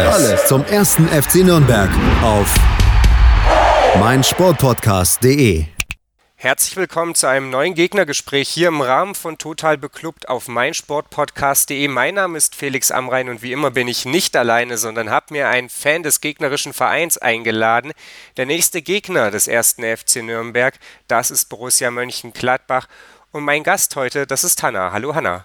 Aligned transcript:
Alles, 0.00 0.46
zum 0.46 0.64
ersten 0.64 1.06
FC 1.06 1.36
Nürnberg 1.36 1.88
auf 2.20 2.52
meinsportpodcast.de. 4.00 5.66
Herzlich 6.34 6.76
willkommen 6.76 7.14
zu 7.14 7.28
einem 7.28 7.48
neuen 7.50 7.74
Gegnergespräch 7.74 8.48
hier 8.48 8.68
im 8.68 8.80
Rahmen 8.80 9.14
von 9.14 9.38
Total 9.38 9.78
Beklubbt 9.78 10.28
auf 10.28 10.48
meinsportpodcast.de. 10.48 11.86
Mein 11.86 12.16
Name 12.16 12.36
ist 12.36 12.56
Felix 12.56 12.90
Amrein 12.90 13.28
und 13.28 13.42
wie 13.42 13.52
immer 13.52 13.70
bin 13.70 13.86
ich 13.86 14.04
nicht 14.04 14.36
alleine, 14.36 14.78
sondern 14.78 15.10
habe 15.10 15.32
mir 15.32 15.48
einen 15.48 15.68
Fan 15.68 16.02
des 16.02 16.20
gegnerischen 16.20 16.72
Vereins 16.72 17.16
eingeladen. 17.16 17.92
Der 18.36 18.46
nächste 18.46 18.82
Gegner 18.82 19.30
des 19.30 19.46
ersten 19.46 19.84
FC 19.84 20.24
Nürnberg, 20.24 20.74
das 21.06 21.30
ist 21.30 21.48
Borussia 21.48 21.92
Mönchengladbach. 21.92 22.88
Und 23.30 23.44
mein 23.44 23.62
Gast 23.62 23.94
heute, 23.94 24.26
das 24.26 24.42
ist 24.42 24.60
Hanna. 24.60 24.90
Hallo 24.90 25.14
Hanna. 25.14 25.44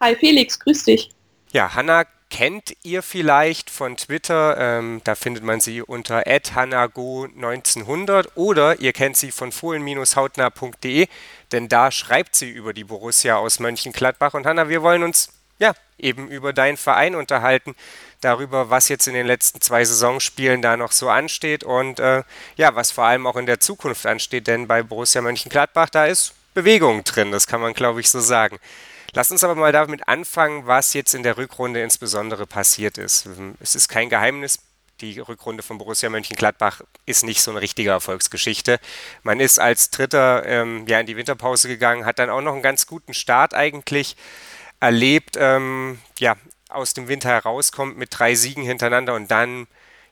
Hi 0.00 0.14
Felix, 0.14 0.60
grüß 0.60 0.84
dich. 0.84 1.10
Ja, 1.52 1.74
Hanna 1.74 2.04
kennt 2.30 2.74
ihr 2.82 3.02
vielleicht 3.02 3.68
von 3.68 3.96
Twitter. 3.96 4.56
Ähm, 4.58 5.00
da 5.04 5.14
findet 5.14 5.44
man 5.44 5.60
sie 5.60 5.82
unter 5.82 6.20
hanago1900 6.20 8.28
oder 8.36 8.80
ihr 8.80 8.92
kennt 8.92 9.16
sie 9.16 9.30
von 9.30 9.52
fohlen-hautnah.de, 9.52 11.08
denn 11.52 11.68
da 11.68 11.90
schreibt 11.90 12.36
sie 12.36 12.48
über 12.48 12.72
die 12.72 12.84
Borussia 12.84 13.36
aus 13.36 13.58
Mönchengladbach. 13.58 14.34
Und 14.34 14.46
Hanna, 14.46 14.68
wir 14.68 14.82
wollen 14.82 15.02
uns 15.02 15.30
ja 15.58 15.74
eben 15.98 16.28
über 16.28 16.52
deinen 16.52 16.76
Verein 16.76 17.14
unterhalten, 17.14 17.74
darüber, 18.20 18.70
was 18.70 18.88
jetzt 18.88 19.08
in 19.08 19.14
den 19.14 19.26
letzten 19.26 19.60
zwei 19.60 19.84
Saisonspielen 19.84 20.62
da 20.62 20.76
noch 20.76 20.92
so 20.92 21.08
ansteht 21.08 21.64
und 21.64 22.00
äh, 22.00 22.22
ja, 22.56 22.74
was 22.74 22.90
vor 22.90 23.04
allem 23.04 23.26
auch 23.26 23.36
in 23.36 23.46
der 23.46 23.60
Zukunft 23.60 24.06
ansteht, 24.06 24.46
denn 24.46 24.66
bei 24.66 24.82
Borussia 24.82 25.22
Mönchengladbach, 25.22 25.90
da 25.90 26.06
ist 26.06 26.34
Bewegung 26.54 27.04
drin, 27.04 27.32
das 27.32 27.46
kann 27.46 27.60
man 27.60 27.74
glaube 27.74 28.00
ich 28.00 28.10
so 28.10 28.20
sagen. 28.20 28.58
Lass 29.12 29.30
uns 29.30 29.42
aber 29.42 29.54
mal 29.54 29.72
damit 29.72 30.06
anfangen, 30.06 30.66
was 30.66 30.94
jetzt 30.94 31.14
in 31.14 31.22
der 31.22 31.36
Rückrunde 31.36 31.82
insbesondere 31.82 32.46
passiert 32.46 32.96
ist. 32.96 33.28
Es 33.60 33.74
ist 33.74 33.88
kein 33.88 34.08
Geheimnis, 34.08 34.60
die 35.00 35.18
Rückrunde 35.18 35.62
von 35.62 35.78
Borussia 35.78 36.10
Mönchengladbach 36.10 36.82
ist 37.06 37.24
nicht 37.24 37.42
so 37.42 37.50
eine 37.50 37.60
richtige 37.60 37.90
Erfolgsgeschichte. 37.90 38.78
Man 39.22 39.40
ist 39.40 39.58
als 39.58 39.90
Dritter 39.90 40.44
ähm, 40.46 40.84
ja 40.86 41.00
in 41.00 41.06
die 41.06 41.16
Winterpause 41.16 41.68
gegangen, 41.68 42.04
hat 42.04 42.18
dann 42.18 42.30
auch 42.30 42.42
noch 42.42 42.52
einen 42.52 42.62
ganz 42.62 42.86
guten 42.86 43.14
Start 43.14 43.54
eigentlich 43.54 44.16
erlebt, 44.78 45.36
ähm, 45.38 45.98
ja, 46.18 46.36
aus 46.68 46.94
dem 46.94 47.08
Winter 47.08 47.30
herauskommt 47.30 47.98
mit 47.98 48.10
drei 48.16 48.34
Siegen 48.34 48.62
hintereinander 48.62 49.14
und 49.14 49.30
dann 49.30 49.66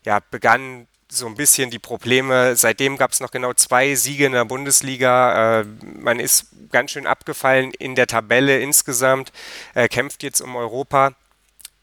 ja, 0.04 0.20
begann 0.30 0.88
so 1.10 1.26
ein 1.26 1.34
bisschen 1.34 1.70
die 1.70 1.78
Probleme. 1.78 2.56
Seitdem 2.56 2.96
gab 2.96 3.12
es 3.12 3.20
noch 3.20 3.30
genau 3.30 3.52
zwei 3.54 3.94
Siege 3.94 4.26
in 4.26 4.32
der 4.32 4.44
Bundesliga. 4.44 5.60
Äh, 5.60 5.64
man 5.82 6.20
ist 6.20 6.46
ganz 6.70 6.90
schön 6.90 7.06
abgefallen 7.06 7.72
in 7.78 7.94
der 7.94 8.06
Tabelle 8.06 8.58
insgesamt, 8.60 9.32
äh, 9.74 9.88
kämpft 9.88 10.22
jetzt 10.22 10.40
um 10.40 10.56
Europa. 10.56 11.12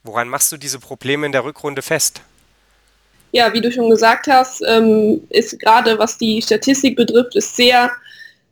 Woran 0.04 0.28
machst 0.28 0.52
du 0.52 0.56
diese 0.56 0.78
Probleme 0.78 1.26
in 1.26 1.32
der 1.32 1.44
Rückrunde 1.44 1.82
fest? 1.82 2.20
Ja, 3.32 3.52
wie 3.52 3.60
du 3.60 3.72
schon 3.72 3.90
gesagt 3.90 4.28
hast, 4.28 4.62
ähm, 4.66 5.20
ist 5.30 5.58
gerade 5.58 5.98
was 5.98 6.16
die 6.16 6.40
Statistik 6.40 6.96
betrifft, 6.96 7.34
ist 7.34 7.56
sehr 7.56 7.90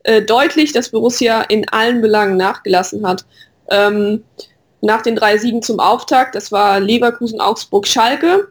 äh, 0.02 0.20
deutlich, 0.20 0.72
dass 0.72 0.90
Borussia 0.90 1.42
in 1.42 1.68
allen 1.68 2.02
Belangen 2.02 2.36
nachgelassen 2.36 3.06
hat. 3.06 3.24
Ähm, 3.70 4.24
nach 4.80 5.00
den 5.00 5.16
drei 5.16 5.38
Siegen 5.38 5.62
zum 5.62 5.80
Auftakt, 5.80 6.34
das 6.34 6.52
war 6.52 6.80
Leverkusen, 6.80 7.40
Augsburg, 7.40 7.86
Schalke, 7.86 8.48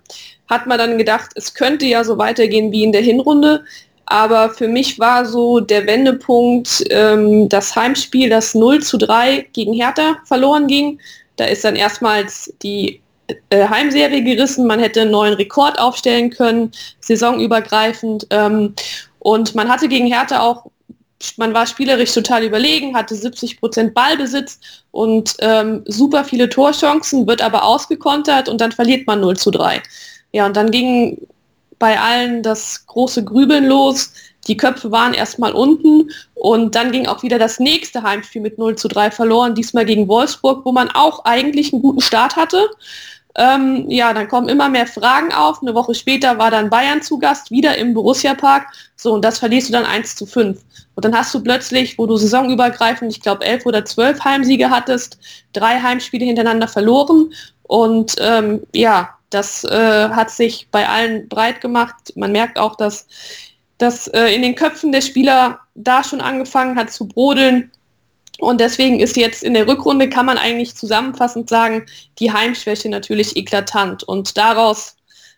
hat 0.50 0.68
man 0.68 0.78
dann 0.78 0.98
gedacht, 0.98 1.32
es 1.36 1.54
könnte 1.54 1.86
ja 1.86 2.04
so 2.04 2.18
weitergehen 2.18 2.72
wie 2.72 2.84
in 2.84 2.92
der 2.92 3.02
Hinrunde. 3.02 3.64
Aber 4.06 4.50
für 4.50 4.68
mich 4.68 5.00
war 5.00 5.26
so 5.26 5.60
der 5.60 5.88
Wendepunkt 5.88 6.84
ähm, 6.90 7.48
das 7.50 7.76
Heimspiel, 7.76 8.30
das 8.30 8.54
0 8.54 8.82
zu 8.82 8.98
3 8.98 9.48
gegen 9.54 9.74
Hertha 9.74 10.18
verloren 10.26 10.68
ging. 10.68 11.00
Da 11.38 11.46
ist 11.46 11.64
dann 11.64 11.76
erstmals 11.76 12.54
die 12.62 13.02
äh, 13.50 13.68
Heimserie 13.68 14.24
gerissen. 14.24 14.68
Man 14.68 14.80
hätte 14.80 15.02
einen 15.02 15.12
neuen 15.12 15.34
Rekord 15.34 15.80
aufstellen 15.80 16.30
können, 16.30 16.72
saisonübergreifend. 17.00 18.28
Ähm, 18.30 18.76
und 19.20 19.56
man 19.56 19.70
hatte 19.70 19.88
gegen 19.88 20.08
Hertha 20.08 20.42
auch, 20.42 20.66
man 21.38 21.54
war 21.54 21.66
spielerisch 21.66 22.14
total 22.14 22.44
überlegen, 22.44 22.96
hatte 22.96 23.16
70 23.16 23.62
Prozent 23.62 23.94
Ballbesitz 23.94 24.60
und 24.92 25.36
ähm, 25.40 25.84
super 25.86 26.26
viele 26.26 26.50
Torchancen, 26.50 27.26
wird 27.26 27.42
aber 27.42 27.64
ausgekontert 27.64 28.50
und 28.50 28.60
dann 28.60 28.74
verliert 28.74 29.08
man 29.08 29.22
0 29.22 29.38
zu 29.38 29.50
3. 29.50 29.82
Ja, 30.34 30.46
und 30.48 30.58
dann 30.58 30.72
ging 30.72 31.28
bei 31.80 32.00
allen 32.00 32.44
das 32.44 32.86
große 32.88 33.24
Grübeln 33.24 33.66
los. 33.66 34.12
Die 34.48 34.58
Köpfe 34.58 34.92
waren 34.92 35.14
erstmal 35.14 35.54
unten 35.54 36.10
und 36.34 36.76
dann 36.76 36.92
ging 36.92 37.08
auch 37.08 37.24
wieder 37.24 37.40
das 37.40 37.60
nächste 37.60 38.04
Heimspiel 38.04 38.42
mit 38.42 38.58
0 38.58 38.76
zu 38.76 38.90
3 38.90 39.12
verloren, 39.12 39.56
diesmal 39.56 39.86
gegen 39.86 40.08
Wolfsburg, 40.08 40.66
wo 40.66 40.72
man 40.72 40.90
auch 40.90 41.24
eigentlich 41.24 41.72
einen 41.72 41.82
guten 41.82 42.02
Start 42.02 42.36
hatte. 42.36 42.70
Ähm, 43.36 43.90
ja, 43.90 44.14
dann 44.14 44.28
kommen 44.28 44.50
immer 44.50 44.70
mehr 44.70 44.86
Fragen 44.86 45.34
auf. 45.34 45.62
Eine 45.62 45.74
Woche 45.74 45.96
später 45.96 46.38
war 46.38 46.52
dann 46.52 46.70
Bayern 46.70 47.02
zu 47.02 47.20
Gast, 47.20 47.52
wieder 47.52 47.78
im 47.78 47.94
Borussia 47.94 48.34
Park. 48.34 48.68
So, 48.96 49.14
und 49.14 49.24
das 49.24 49.40
verlierst 49.40 49.70
du 49.70 49.74
dann 49.74 49.86
1 49.86 50.16
zu 50.16 50.26
5. 50.26 50.62
Und 50.96 51.06
dann 51.06 51.18
hast 51.18 51.34
du 51.34 51.42
plötzlich, 51.42 51.98
wo 51.98 52.06
du 52.06 52.18
saisonübergreifend, 52.18 53.12
ich 53.12 53.22
glaube, 53.22 53.46
elf 53.46 53.66
oder 53.66 53.86
zwölf 53.86 54.24
Heimsiege 54.24 54.70
hattest, 54.70 55.18
drei 55.54 55.80
Heimspiele 55.80 56.26
hintereinander 56.26 56.68
verloren. 56.68 57.34
Und 57.64 58.16
ähm, 58.20 58.62
ja, 58.74 59.13
das 59.34 59.64
äh, 59.64 60.10
hat 60.10 60.30
sich 60.30 60.68
bei 60.72 60.88
allen 60.88 61.28
breit 61.28 61.62
gemacht. 61.62 62.14
Man 62.16 62.32
merkt 62.32 62.58
auch, 62.58 62.76
dass 62.76 63.08
das 63.78 64.08
äh, 64.08 64.34
in 64.34 64.42
den 64.42 64.56
Köpfen 64.56 64.92
der 64.92 65.02
Spieler 65.02 65.60
da 65.76 66.04
schon 66.04 66.22
angefangen 66.22 66.78
hat 66.78 66.92
zu 66.92 67.08
brodeln. 67.08 67.72
Und 68.40 68.60
deswegen 68.60 69.00
ist 69.00 69.16
jetzt 69.16 69.44
in 69.44 69.54
der 69.54 69.68
Rückrunde, 69.68 70.10
kann 70.10 70.26
man 70.26 70.38
eigentlich 70.38 70.76
zusammenfassend 70.76 71.50
sagen, 71.50 71.86
die 72.20 72.32
Heimschwäche 72.32 72.90
natürlich 72.90 73.36
eklatant. 73.38 74.04
Und 74.04 74.38
daraus 74.38 74.96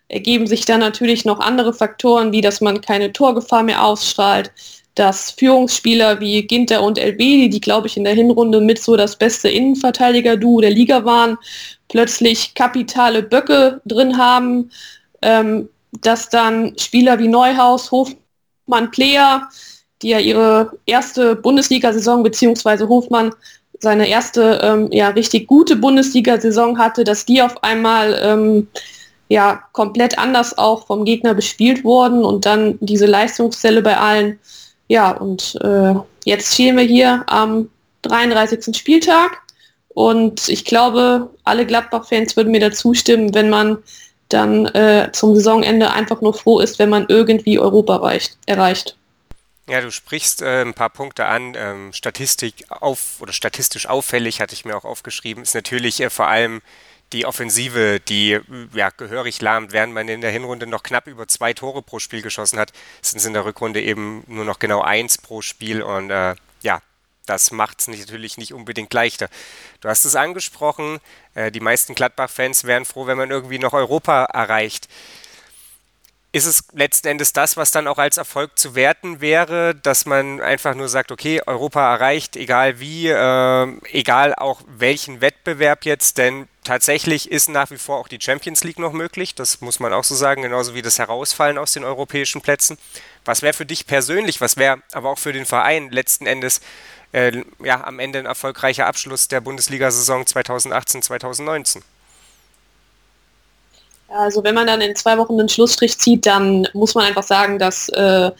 ergeben 0.08 0.46
sich 0.46 0.64
dann 0.64 0.80
natürlich 0.80 1.24
noch 1.24 1.40
andere 1.40 1.72
Faktoren, 1.72 2.32
wie 2.32 2.40
dass 2.40 2.60
man 2.60 2.80
keine 2.80 3.12
Torgefahr 3.12 3.62
mehr 3.62 3.84
ausstrahlt, 3.84 4.52
dass 4.96 5.30
Führungsspieler 5.30 6.20
wie 6.20 6.42
Ginter 6.42 6.82
und 6.82 6.98
Elbeli, 6.98 7.50
die 7.50 7.60
glaube 7.60 7.86
ich 7.86 7.96
in 7.96 8.04
der 8.04 8.14
Hinrunde 8.14 8.60
mit 8.60 8.80
so 8.82 8.96
das 8.96 9.16
beste 9.16 9.48
Innenverteidiger-Duo 9.48 10.62
der 10.62 10.70
Liga 10.70 11.04
waren, 11.04 11.36
plötzlich 11.88 12.54
kapitale 12.54 13.22
Böcke 13.22 13.80
drin 13.84 14.16
haben, 14.16 14.70
ähm, 15.22 15.68
dass 16.00 16.30
dann 16.30 16.76
Spieler 16.78 17.18
wie 17.18 17.28
Neuhaus, 17.28 17.90
Hofmann, 17.90 18.90
Player, 18.90 19.48
die 20.00 20.08
ja 20.08 20.18
ihre 20.18 20.72
erste 20.86 21.36
Bundesliga-Saison 21.36 22.22
beziehungsweise 22.22 22.88
Hofmann 22.88 23.32
seine 23.78 24.08
erste 24.08 24.60
ähm, 24.62 24.88
ja 24.92 25.08
richtig 25.08 25.46
gute 25.46 25.76
Bundesliga-Saison 25.76 26.78
hatte, 26.78 27.04
dass 27.04 27.26
die 27.26 27.42
auf 27.42 27.62
einmal 27.62 28.18
ähm, 28.22 28.68
ja 29.28 29.62
komplett 29.72 30.18
anders 30.18 30.56
auch 30.56 30.86
vom 30.86 31.04
Gegner 31.04 31.34
bespielt 31.34 31.84
wurden 31.84 32.24
und 32.24 32.46
dann 32.46 32.78
diese 32.80 33.06
Leistungszelle 33.06 33.82
bei 33.82 33.98
allen 33.98 34.38
ja, 34.88 35.10
und 35.12 35.58
äh, 35.62 35.94
jetzt 36.24 36.54
stehen 36.54 36.76
wir 36.76 36.84
hier 36.84 37.24
am 37.26 37.68
33. 38.02 38.76
Spieltag 38.76 39.42
und 39.88 40.48
ich 40.48 40.64
glaube, 40.64 41.30
alle 41.44 41.66
Gladbach-Fans 41.66 42.36
würden 42.36 42.52
mir 42.52 42.60
dazu 42.60 42.94
stimmen, 42.94 43.34
wenn 43.34 43.50
man 43.50 43.78
dann 44.28 44.66
äh, 44.66 45.10
zum 45.12 45.34
Saisonende 45.34 45.92
einfach 45.92 46.20
nur 46.20 46.34
froh 46.34 46.60
ist, 46.60 46.78
wenn 46.78 46.90
man 46.90 47.06
irgendwie 47.08 47.58
Europa 47.58 47.96
reicht, 47.96 48.38
erreicht. 48.46 48.96
Ja, 49.68 49.80
du 49.80 49.90
sprichst 49.90 50.42
äh, 50.42 50.62
ein 50.62 50.74
paar 50.74 50.90
Punkte 50.90 51.26
an. 51.26 51.54
Ähm, 51.56 51.92
Statistik 51.92 52.66
auf 52.68 53.20
oder 53.20 53.32
statistisch 53.32 53.88
auffällig 53.88 54.40
hatte 54.40 54.54
ich 54.54 54.64
mir 54.64 54.76
auch 54.76 54.84
aufgeschrieben, 54.84 55.42
ist 55.42 55.54
natürlich 55.54 56.00
äh, 56.00 56.10
vor 56.10 56.28
allem 56.28 56.62
die 57.12 57.26
Offensive, 57.26 58.00
die 58.00 58.40
ja 58.74 58.90
gehörig 58.90 59.40
lahmt, 59.40 59.72
während 59.72 59.94
man 59.94 60.08
in 60.08 60.20
der 60.20 60.30
Hinrunde 60.30 60.66
noch 60.66 60.82
knapp 60.82 61.06
über 61.06 61.28
zwei 61.28 61.52
Tore 61.52 61.82
pro 61.82 61.98
Spiel 61.98 62.22
geschossen 62.22 62.58
hat, 62.58 62.72
sind 63.00 63.18
es 63.18 63.24
in 63.24 63.32
der 63.32 63.44
Rückrunde 63.44 63.80
eben 63.80 64.24
nur 64.26 64.44
noch 64.44 64.58
genau 64.58 64.82
eins 64.82 65.18
pro 65.18 65.40
Spiel 65.40 65.82
und 65.82 66.10
äh, 66.10 66.34
ja, 66.62 66.82
das 67.26 67.50
macht 67.50 67.80
es 67.80 67.88
natürlich 67.88 68.38
nicht 68.38 68.52
unbedingt 68.52 68.92
leichter. 68.92 69.28
Du 69.80 69.88
hast 69.88 70.04
es 70.04 70.16
angesprochen, 70.16 70.98
äh, 71.34 71.52
die 71.52 71.60
meisten 71.60 71.94
Gladbach-Fans 71.94 72.64
wären 72.64 72.84
froh, 72.84 73.06
wenn 73.06 73.18
man 73.18 73.30
irgendwie 73.30 73.58
noch 73.58 73.72
Europa 73.72 74.24
erreicht. 74.24 74.88
Ist 76.36 76.44
es 76.44 76.64
letzten 76.74 77.08
Endes 77.08 77.32
das, 77.32 77.56
was 77.56 77.70
dann 77.70 77.88
auch 77.88 77.96
als 77.96 78.18
Erfolg 78.18 78.58
zu 78.58 78.74
werten 78.74 79.22
wäre, 79.22 79.74
dass 79.74 80.04
man 80.04 80.42
einfach 80.42 80.74
nur 80.74 80.90
sagt, 80.90 81.10
okay, 81.10 81.40
Europa 81.46 81.94
erreicht, 81.94 82.36
egal 82.36 82.78
wie, 82.78 83.08
äh, 83.08 83.66
egal 83.90 84.34
auch 84.34 84.60
welchen 84.66 85.22
Wettbewerb 85.22 85.86
jetzt, 85.86 86.18
denn 86.18 86.46
tatsächlich 86.62 87.30
ist 87.30 87.48
nach 87.48 87.70
wie 87.70 87.78
vor 87.78 87.96
auch 87.96 88.08
die 88.08 88.20
Champions 88.20 88.64
League 88.64 88.78
noch 88.78 88.92
möglich, 88.92 89.34
das 89.34 89.62
muss 89.62 89.80
man 89.80 89.94
auch 89.94 90.04
so 90.04 90.14
sagen, 90.14 90.42
genauso 90.42 90.74
wie 90.74 90.82
das 90.82 90.98
Herausfallen 90.98 91.56
aus 91.56 91.72
den 91.72 91.84
europäischen 91.84 92.42
Plätzen. 92.42 92.76
Was 93.24 93.40
wäre 93.40 93.54
für 93.54 93.66
dich 93.66 93.86
persönlich, 93.86 94.42
was 94.42 94.58
wäre 94.58 94.82
aber 94.92 95.08
auch 95.08 95.18
für 95.18 95.32
den 95.32 95.46
Verein 95.46 95.90
letzten 95.90 96.26
Endes 96.26 96.60
äh, 97.12 97.32
ja, 97.64 97.82
am 97.82 97.98
Ende 97.98 98.18
ein 98.18 98.26
erfolgreicher 98.26 98.86
Abschluss 98.86 99.28
der 99.28 99.40
Bundesliga-Saison 99.40 100.24
2018-2019? 100.24 101.80
Also 104.08 104.44
wenn 104.44 104.54
man 104.54 104.66
dann 104.66 104.80
in 104.80 104.94
zwei 104.94 105.18
Wochen 105.18 105.36
den 105.36 105.48
Schlussstrich 105.48 105.98
zieht, 105.98 106.26
dann 106.26 106.68
muss 106.72 106.94
man 106.94 107.06
einfach 107.06 107.22
sagen, 107.22 107.58
dass 107.58 107.88
äh, 107.90 108.30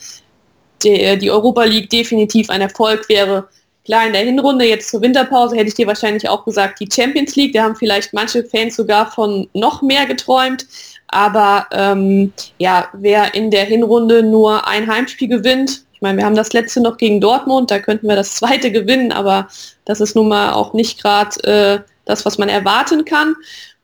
die, 0.83 1.19
die 1.19 1.31
Europa 1.31 1.65
League 1.65 1.91
definitiv 1.91 2.51
ein 2.51 2.61
Erfolg 2.61 3.09
wäre. 3.09 3.49
Klar, 3.85 4.07
in 4.07 4.13
der 4.13 4.23
Hinrunde 4.23 4.65
jetzt 4.65 4.91
zur 4.91 5.01
Winterpause 5.01 5.57
hätte 5.57 5.69
ich 5.69 5.75
dir 5.75 5.87
wahrscheinlich 5.87 6.29
auch 6.29 6.45
gesagt, 6.45 6.81
die 6.81 6.89
Champions 6.93 7.37
League, 7.37 7.53
da 7.53 7.63
haben 7.63 7.77
vielleicht 7.77 8.13
manche 8.13 8.45
Fans 8.45 8.77
sogar 8.77 9.11
von 9.11 9.49
noch 9.53 9.83
mehr 9.83 10.07
geträumt. 10.07 10.67
Aber 11.09 11.67
ähm, 11.71 12.33
ja, 12.59 12.89
wer 12.93 13.35
in 13.35 13.51
der 13.51 13.65
Hinrunde 13.65 14.23
nur 14.23 14.67
ein 14.67 14.91
Heimspiel 14.91 15.29
gewinnt, 15.29 15.85
ich 15.93 16.03
meine, 16.03 16.19
wir 16.19 16.27
haben 16.27 16.37
das 16.37 16.53
letzte 16.53 16.81
noch 16.81 16.99
gegen 16.99 17.21
Dortmund, 17.21 17.71
da 17.71 17.79
könnten 17.79 18.09
wir 18.09 18.17
das 18.17 18.35
zweite 18.35 18.71
gewinnen, 18.71 19.13
aber 19.13 19.49
das 19.87 20.01
ist 20.01 20.15
nun 20.15 20.29
mal 20.29 20.53
auch 20.53 20.75
nicht 20.75 21.01
gerade 21.01 21.43
äh, 21.45 21.81
das, 22.05 22.27
was 22.27 22.39
man 22.39 22.49
erwarten 22.49 23.05
kann. 23.05 23.35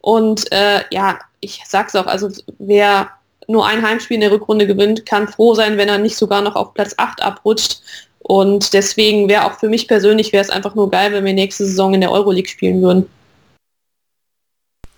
Und 0.01 0.51
äh, 0.53 0.83
ja, 0.91 1.19
ich 1.43 1.63
sag's 1.67 1.95
auch, 1.95 2.07
also 2.07 2.31
wer 2.59 3.11
nur 3.49 3.67
ein 3.67 3.83
Heimspiel 3.83 4.15
in 4.15 4.21
der 4.23 4.31
Rückrunde 4.31 4.67
gewinnt, 4.67 5.05
kann 5.05 5.29
froh 5.29 5.55
sein, 5.55 5.77
wenn 5.77 5.89
er 5.89 5.99
nicht 5.99 6.17
sogar 6.17 6.41
noch 6.41 6.55
auf 6.55 6.73
Platz 6.73 6.95
8 6.97 7.21
abrutscht. 7.21 7.83
Und 8.21 8.73
deswegen 8.73 9.29
wäre 9.29 9.45
auch 9.45 9.59
für 9.59 9.69
mich 9.69 9.89
persönlich 9.89 10.33
wäre 10.33 10.43
es 10.43 10.51
einfach 10.51 10.77
nur 10.77 10.91
geil, 10.91 11.13
wenn 11.13 11.25
wir 11.25 11.35
nächste 11.35 11.67
Saison 11.67 11.93
in 11.93 12.01
der 12.01 12.13
Euroleague 12.13 12.49
spielen 12.49 12.81
würden. 12.81 13.11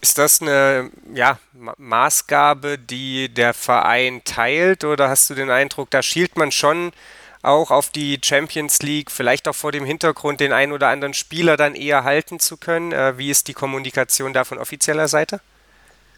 Ist 0.02 0.18
das 0.18 0.42
eine 0.42 0.90
ja, 1.14 1.38
Maßgabe, 1.78 2.76
die 2.76 3.30
der 3.30 3.54
Verein 3.54 4.20
teilt 4.24 4.84
oder 4.84 5.08
hast 5.08 5.30
du 5.30 5.34
den 5.34 5.48
Eindruck, 5.48 5.90
da 5.90 6.02
schielt 6.02 6.36
man 6.36 6.52
schon 6.52 6.92
auch 7.40 7.70
auf 7.70 7.88
die 7.88 8.20
Champions 8.22 8.82
League, 8.82 9.10
vielleicht 9.10 9.48
auch 9.48 9.54
vor 9.54 9.72
dem 9.72 9.86
Hintergrund, 9.86 10.40
den 10.40 10.52
einen 10.52 10.72
oder 10.72 10.88
anderen 10.88 11.14
Spieler 11.14 11.56
dann 11.56 11.74
eher 11.74 12.04
halten 12.04 12.38
zu 12.38 12.58
können? 12.58 12.92
Äh, 12.92 13.16
wie 13.16 13.30
ist 13.30 13.48
die 13.48 13.54
Kommunikation 13.54 14.34
da 14.34 14.44
von 14.44 14.58
offizieller 14.58 15.08
Seite? 15.08 15.40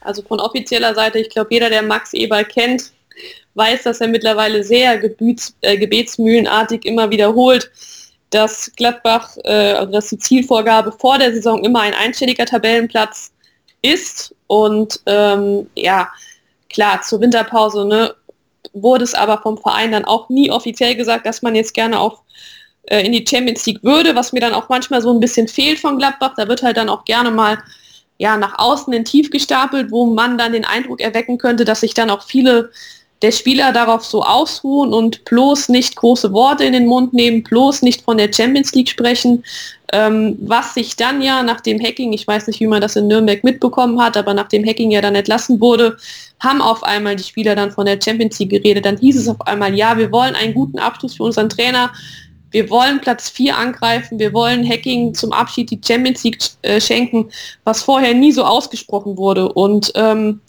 Also 0.07 0.23
von 0.23 0.41
offizieller 0.41 0.95
Seite, 0.95 1.19
ich 1.19 1.31
glaube, 1.31 1.49
jeder, 1.51 1.71
der 1.71 1.83
Max 1.83 2.13
Eber 2.15 2.45
kennt, 2.45 2.93
weiß, 3.55 3.85
dass 3.85 4.01
er 4.01 4.09
mittlerweile 4.09 4.63
sehr 4.63 4.99
gebets, 4.99 5.55
äh, 5.63 5.77
gebetsmühlenartig 5.77 6.85
immer 6.85 7.11
wiederholt, 7.11 7.71
dass 8.31 8.71
Gladbach, 8.77 9.37
äh, 9.45 9.73
also 9.73 9.93
dass 9.93 10.09
die 10.09 10.19
Zielvorgabe 10.19 10.93
vor 10.93 11.19
der 11.19 11.33
Saison 11.33 11.65
immer 11.65 11.81
ein 11.81 11.95
einstelliger 11.95 12.45
Tabellenplatz 12.45 13.33
ist. 13.83 14.35
Und 14.47 15.01
ähm, 15.07 15.69
ja, 15.75 16.11
klar, 16.69 17.03
zur 17.03 17.21
Winterpause 17.21 17.87
ne, 17.87 18.15
wurde 18.73 19.05
es 19.05 19.15
aber 19.15 19.39
vom 19.39 19.59
Verein 19.59 19.93
dann 19.93 20.05
auch 20.05 20.29
nie 20.29 20.51
offiziell 20.51 20.95
gesagt, 20.95 21.27
dass 21.27 21.43
man 21.43 21.55
jetzt 21.55 21.75
gerne 21.75 21.99
auf 21.99 22.21
äh, 22.89 23.05
in 23.05 23.13
die 23.13 23.25
Champions 23.27 23.65
League 23.67 23.83
würde, 23.83 24.15
was 24.15 24.33
mir 24.33 24.41
dann 24.41 24.55
auch 24.55 24.69
manchmal 24.69 25.01
so 25.01 25.13
ein 25.13 25.21
bisschen 25.21 25.49
fehlt 25.49 25.79
von 25.79 25.99
Gladbach. 25.99 26.35
Da 26.37 26.49
wird 26.49 26.63
halt 26.63 26.77
dann 26.77 26.89
auch 26.89 27.05
gerne 27.05 27.31
mal 27.31 27.59
ja, 28.19 28.37
nach 28.37 28.59
außen 28.59 28.93
in 28.93 29.05
tief 29.05 29.31
gestapelt, 29.31 29.91
wo 29.91 30.07
man 30.07 30.39
dann 30.39 30.53
den 30.53 30.65
Eindruck 30.65 31.01
erwecken 31.01 31.39
könnte, 31.39 31.65
dass 31.65 31.81
sich 31.81 31.95
dann 31.95 32.11
auch 32.11 32.23
viele 32.23 32.71
der 33.23 33.33
Spieler 33.33 33.73
darauf 33.73 34.05
so 34.05 34.23
ausruhen 34.23 34.93
und 34.93 35.25
bloß 35.25 35.71
nicht 35.71 35.97
große 35.97 36.33
Worte 36.33 36.65
in 36.65 36.75
den 36.75 36.87
Mund 36.87 37.15
nehmen, 37.15 37.43
bloß 37.43 37.83
nicht 37.83 38.03
von 38.03 38.19
der 38.19 38.31
Champions 38.33 38.73
League 38.73 38.91
sprechen, 38.91 39.43
ähm, 39.93 40.37
was 40.41 40.75
sich 40.75 40.97
dann 40.97 41.23
ja 41.23 41.43
nach 41.43 41.61
dem 41.63 41.81
Hacking, 41.81 42.13
ich 42.13 42.27
weiß 42.27 42.47
nicht, 42.47 42.61
wie 42.61 42.67
man 42.67 42.83
das 42.83 42.97
in 42.97 43.07
Nürnberg 43.07 43.43
mitbekommen 43.43 44.01
hat, 44.01 44.17
aber 44.17 44.35
nach 44.35 44.49
dem 44.49 44.67
Hacking 44.67 44.91
ja 44.91 45.01
dann 45.01 45.15
entlassen 45.15 45.61
wurde, 45.61 45.97
haben 46.41 46.61
auf 46.61 46.83
einmal 46.83 47.17
die 47.17 47.23
Spieler 47.23 47.55
dann 47.55 47.71
von 47.71 47.87
der 47.87 47.99
Champions 48.03 48.39
League 48.39 48.51
geredet. 48.51 48.85
Dann 48.85 48.99
hieß 48.99 49.17
es 49.17 49.29
auf 49.29 49.41
einmal, 49.47 49.75
ja, 49.75 49.97
wir 49.97 50.13
wollen 50.13 50.35
einen 50.35 50.53
guten 50.53 50.79
Abschluss 50.79 51.17
für 51.17 51.23
unseren 51.23 51.49
Trainer, 51.49 51.93
wir 52.51 52.71
wollen 52.71 53.01
Platz 53.01 53.29
4 53.31 53.57
angreifen, 53.57 54.19
wir 54.19 54.33
wollen 54.33 54.69
Hacking 54.69 55.15
zum 55.15 55.33
Abschied 55.33 55.71
die 55.71 55.81
Champions 55.85 56.23
League 56.25 56.39
äh, 56.63 56.81
schenken, 56.81 57.31
was 57.65 57.83
vorher 57.83 58.15
nie 58.15 58.33
so 58.33 58.45
ausgesprochen 58.45 59.17
wurde. 59.17 59.53
Und 59.53 59.93
ähm, 59.95 60.41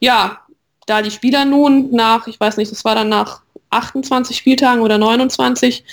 ja, 0.00 0.38
da 0.86 1.02
die 1.02 1.10
Spieler 1.10 1.44
nun 1.44 1.90
nach, 1.90 2.26
ich 2.26 2.38
weiß 2.38 2.56
nicht, 2.56 2.70
das 2.70 2.84
war 2.84 2.94
dann 2.94 3.08
nach 3.08 3.42
28 3.70 4.36
Spieltagen 4.36 4.82
oder 4.82 4.98
29, 4.98 5.84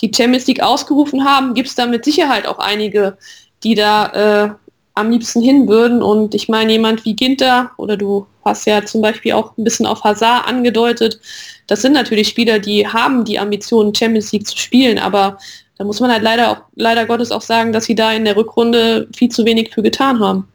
die 0.00 0.12
Champions 0.14 0.46
League 0.46 0.62
ausgerufen 0.62 1.24
haben, 1.24 1.54
gibt 1.54 1.68
es 1.68 1.74
da 1.74 1.86
mit 1.86 2.04
Sicherheit 2.04 2.46
auch 2.46 2.58
einige, 2.58 3.16
die 3.64 3.74
da 3.74 4.06
äh, 4.46 4.50
am 4.98 5.10
liebsten 5.10 5.42
hin 5.42 5.68
würden. 5.68 6.02
Und 6.02 6.34
ich 6.34 6.48
meine, 6.48 6.72
jemand 6.72 7.04
wie 7.04 7.14
Ginter 7.14 7.70
oder 7.76 7.96
du 7.96 8.26
hast 8.44 8.66
ja 8.66 8.84
zum 8.84 9.00
Beispiel 9.00 9.32
auch 9.32 9.56
ein 9.56 9.64
bisschen 9.64 9.86
auf 9.86 10.04
Hazard 10.04 10.46
angedeutet, 10.46 11.20
das 11.66 11.82
sind 11.82 11.92
natürlich 11.92 12.28
Spieler, 12.28 12.58
die 12.58 12.86
haben 12.86 13.24
die 13.24 13.38
Ambitionen, 13.38 13.94
Champions 13.94 14.32
League 14.32 14.46
zu 14.46 14.56
spielen, 14.56 14.98
aber 14.98 15.38
da 15.76 15.84
muss 15.84 16.00
man 16.00 16.10
halt 16.10 16.22
leider, 16.22 16.50
auch, 16.50 16.62
leider 16.74 17.06
Gottes 17.06 17.30
auch 17.30 17.42
sagen, 17.42 17.72
dass 17.72 17.84
sie 17.84 17.94
da 17.94 18.12
in 18.12 18.24
der 18.24 18.36
Rückrunde 18.36 19.06
viel 19.14 19.28
zu 19.28 19.44
wenig 19.44 19.72
für 19.72 19.82
getan 19.82 20.18
haben. 20.18 20.48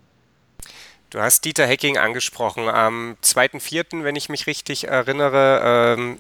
Du 1.10 1.20
hast 1.20 1.46
Dieter 1.46 1.68
Hecking 1.68 1.98
angesprochen. 1.98 2.68
Am 2.68 3.16
2.4., 3.24 4.04
wenn 4.04 4.16
ich 4.16 4.30
mich 4.30 4.48
richtig 4.48 4.88
erinnere, 4.88 5.96
ähm, 5.96 6.18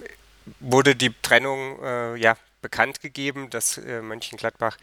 wurde 0.59 0.95
die 0.95 1.11
Trennung 1.21 1.77
äh, 1.83 2.15
ja, 2.17 2.37
bekannt 2.63 3.01
gegeben, 3.01 3.51
dass 3.51 3.77
äh, 3.77 4.01
Mönchengladbach 4.01 4.77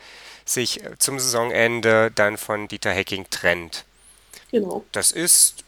sich 0.45 0.85
äh, 0.85 0.97
zum 0.99 1.19
Saisonende 1.19 2.13
dann 2.15 2.37
von 2.37 2.69
Dieter 2.69 2.93
Hecking 2.93 3.29
trennt. 3.31 3.85
Genau. 4.53 4.85
Das 4.93 5.11
ist 5.11 5.65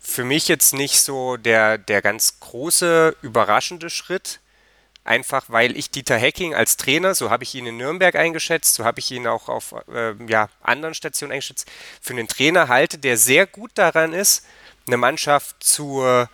für 0.00 0.24
mich 0.24 0.48
jetzt 0.48 0.72
nicht 0.74 1.00
so 1.00 1.36
der, 1.36 1.78
der 1.78 2.02
ganz 2.02 2.40
große, 2.40 3.16
überraschende 3.22 3.90
Schritt. 3.90 4.40
Einfach 5.02 5.46
weil 5.48 5.76
ich 5.76 5.90
Dieter 5.90 6.18
Hecking 6.18 6.54
als 6.54 6.76
Trainer, 6.76 7.14
so 7.14 7.30
habe 7.30 7.42
ich 7.42 7.54
ihn 7.54 7.66
in 7.66 7.78
Nürnberg 7.78 8.14
eingeschätzt, 8.16 8.74
so 8.74 8.84
habe 8.84 9.00
ich 9.00 9.10
ihn 9.10 9.26
auch 9.26 9.48
auf 9.48 9.74
äh, 9.92 10.12
ja, 10.26 10.50
anderen 10.62 10.94
Stationen 10.94 11.32
eingeschätzt, 11.32 11.66
für 12.02 12.12
einen 12.12 12.28
Trainer 12.28 12.68
halte, 12.68 12.98
der 12.98 13.16
sehr 13.16 13.46
gut 13.46 13.70
daran 13.74 14.12
ist, 14.12 14.44
eine 14.86 14.98
Mannschaft 14.98 15.62
zur 15.62 16.28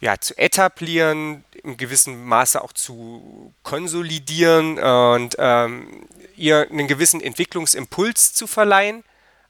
ja, 0.00 0.18
zu 0.18 0.36
etablieren, 0.38 1.44
im 1.62 1.76
gewissen 1.76 2.24
Maße 2.24 2.62
auch 2.62 2.72
zu 2.72 3.52
konsolidieren 3.62 4.78
und 4.78 5.34
ähm, 5.38 6.06
ihr 6.36 6.68
einen 6.70 6.86
gewissen 6.86 7.20
Entwicklungsimpuls 7.20 8.32
zu 8.32 8.46
verleihen, 8.46 9.02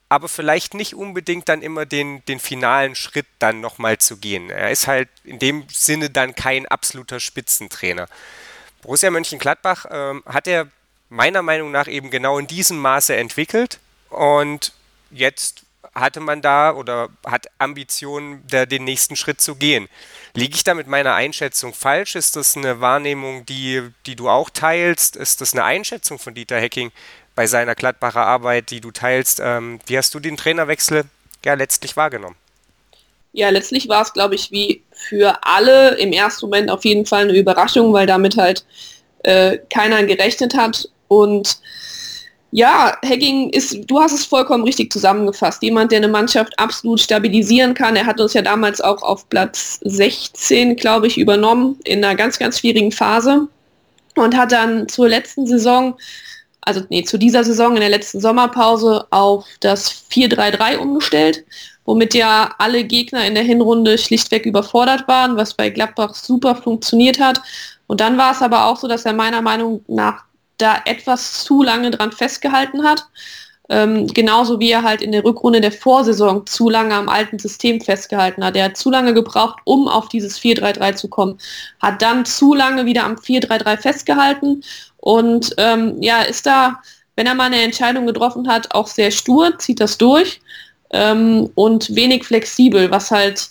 aber 0.09 0.27
vielleicht 0.27 0.73
nicht 0.73 0.95
unbedingt 0.95 1.47
dann 1.49 1.61
immer 1.61 1.85
den, 1.85 2.25
den 2.25 2.39
finalen 2.39 2.95
Schritt 2.95 3.27
dann 3.37 3.61
nochmal 3.61 3.99
zu 3.99 4.17
gehen. 4.17 4.49
Er 4.49 4.71
ist 4.71 4.87
halt 4.87 5.07
in 5.23 5.37
dem 5.37 5.65
Sinne 5.71 6.09
dann 6.09 6.33
kein 6.33 6.65
absoluter 6.65 7.19
Spitzentrainer. 7.19 8.07
Borussia 8.81 9.11
Mönchengladbach 9.11 9.85
ähm, 9.91 10.23
hat 10.25 10.47
er 10.47 10.67
meiner 11.09 11.43
Meinung 11.43 11.71
nach 11.71 11.87
eben 11.87 12.09
genau 12.09 12.39
in 12.39 12.47
diesem 12.47 12.79
Maße 12.79 13.15
entwickelt 13.15 13.79
und 14.09 14.73
jetzt 15.11 15.63
hatte 15.95 16.19
man 16.19 16.41
da 16.41 16.73
oder 16.73 17.09
hat 17.25 17.47
Ambitionen, 17.57 18.43
da 18.49 18.65
den 18.65 18.83
nächsten 18.83 19.15
Schritt 19.15 19.41
zu 19.41 19.55
gehen. 19.55 19.87
Liege 20.33 20.55
ich 20.55 20.63
da 20.63 20.73
mit 20.73 20.87
meiner 20.87 21.15
Einschätzung 21.15 21.73
falsch? 21.73 22.15
Ist 22.15 22.35
das 22.35 22.55
eine 22.55 22.81
Wahrnehmung, 22.81 23.45
die, 23.45 23.89
die 24.05 24.15
du 24.15 24.29
auch 24.29 24.49
teilst? 24.49 25.15
Ist 25.15 25.41
das 25.41 25.53
eine 25.53 25.63
Einschätzung 25.63 26.19
von 26.19 26.33
Dieter 26.33 26.59
Hecking 26.59 26.91
bei 27.35 27.47
seiner 27.47 27.75
Gladbacher 27.75 28.25
Arbeit, 28.25 28.69
die 28.71 28.81
du 28.81 28.91
teilst? 28.91 29.39
Ähm, 29.43 29.79
wie 29.87 29.97
hast 29.97 30.13
du 30.13 30.19
den 30.19 30.37
Trainerwechsel 30.37 31.05
ja 31.43 31.53
letztlich 31.53 31.97
wahrgenommen? 31.97 32.35
Ja, 33.31 33.49
letztlich 33.49 33.87
war 33.87 34.01
es, 34.01 34.13
glaube 34.13 34.35
ich, 34.35 34.51
wie 34.51 34.83
für 34.91 35.39
alle 35.43 35.95
im 35.97 36.11
ersten 36.11 36.47
Moment 36.47 36.69
auf 36.69 36.83
jeden 36.83 37.05
Fall 37.05 37.23
eine 37.23 37.37
Überraschung, 37.37 37.93
weil 37.93 38.07
damit 38.07 38.37
halt 38.37 38.65
äh, 39.23 39.57
keiner 39.69 40.03
gerechnet 40.03 40.55
hat. 40.55 40.89
Und 41.07 41.59
ja, 42.51 42.97
Hacking 43.05 43.49
ist, 43.51 43.77
du 43.85 43.99
hast 43.99 44.13
es 44.13 44.25
vollkommen 44.25 44.63
richtig 44.63 44.91
zusammengefasst. 44.91 45.61
Jemand, 45.61 45.91
der 45.91 45.97
eine 45.97 46.07
Mannschaft 46.07 46.57
absolut 46.57 46.99
stabilisieren 46.99 47.75
kann. 47.75 47.95
Er 47.95 48.07
hat 48.07 48.19
uns 48.19 48.33
ja 48.33 48.41
damals 48.41 48.81
auch 48.81 49.03
auf 49.03 49.29
Platz 49.29 49.79
16, 49.83 50.75
glaube 50.75 51.07
ich, 51.07 51.17
übernommen 51.17 51.77
in 51.83 52.03
einer 52.03 52.15
ganz, 52.15 52.39
ganz 52.39 52.59
schwierigen 52.59 52.91
Phase 52.91 53.47
und 54.15 54.35
hat 54.35 54.51
dann 54.51 54.87
zur 54.89 55.07
letzten 55.07 55.45
Saison, 55.45 55.95
also 56.61 56.81
nee, 56.89 57.03
zu 57.03 57.19
dieser 57.19 57.43
Saison 57.43 57.75
in 57.75 57.81
der 57.81 57.89
letzten 57.89 58.19
Sommerpause 58.19 59.05
auf 59.11 59.45
das 59.59 60.05
4-3-3 60.11 60.77
umgestellt, 60.77 61.45
womit 61.85 62.15
ja 62.15 62.53
alle 62.57 62.83
Gegner 62.83 63.25
in 63.25 63.35
der 63.35 63.43
Hinrunde 63.43 63.99
schlichtweg 63.99 64.47
überfordert 64.47 65.07
waren, 65.07 65.37
was 65.37 65.53
bei 65.53 65.69
Gladbach 65.69 66.15
super 66.15 66.55
funktioniert 66.55 67.19
hat. 67.19 67.41
Und 67.85 68.01
dann 68.01 68.17
war 68.17 68.31
es 68.31 68.41
aber 68.41 68.65
auch 68.65 68.77
so, 68.77 68.87
dass 68.87 69.05
er 69.05 69.13
meiner 69.13 69.41
Meinung 69.41 69.83
nach 69.87 70.23
da 70.61 70.81
etwas 70.85 71.43
zu 71.43 71.63
lange 71.63 71.91
dran 71.91 72.11
festgehalten 72.11 72.83
hat. 72.83 73.05
Ähm, 73.71 74.07
genauso 74.07 74.59
wie 74.59 74.71
er 74.71 74.81
halt 74.81 75.01
in 75.03 75.11
der 75.11 75.23
Rückrunde 75.23 75.61
der 75.61 75.71
Vorsaison 75.71 76.47
zu 76.47 76.69
lange 76.69 76.95
am 76.95 77.07
alten 77.07 77.37
System 77.37 77.79
festgehalten 77.79 78.43
hat. 78.43 78.55
Er 78.55 78.65
hat 78.65 78.77
zu 78.77 78.89
lange 78.89 79.13
gebraucht, 79.13 79.59
um 79.63 79.87
auf 79.87 80.09
dieses 80.09 80.39
4-3-3 80.39 80.95
zu 80.95 81.07
kommen. 81.07 81.37
Hat 81.79 82.01
dann 82.01 82.25
zu 82.25 82.55
lange 82.55 82.87
wieder 82.87 83.03
am 83.03 83.13
4-3-3 83.13 83.77
festgehalten 83.77 84.63
und 84.97 85.53
ähm, 85.57 86.01
ja, 86.01 86.21
ist 86.23 86.47
da, 86.47 86.81
wenn 87.15 87.27
er 87.27 87.35
mal 87.35 87.45
eine 87.45 87.61
Entscheidung 87.61 88.07
getroffen 88.07 88.47
hat, 88.47 88.73
auch 88.73 88.87
sehr 88.87 89.11
stur, 89.11 89.57
zieht 89.59 89.79
das 89.79 89.99
durch 89.99 90.41
ähm, 90.91 91.49
und 91.53 91.95
wenig 91.95 92.25
flexibel, 92.25 92.89
was 92.89 93.11
halt 93.11 93.49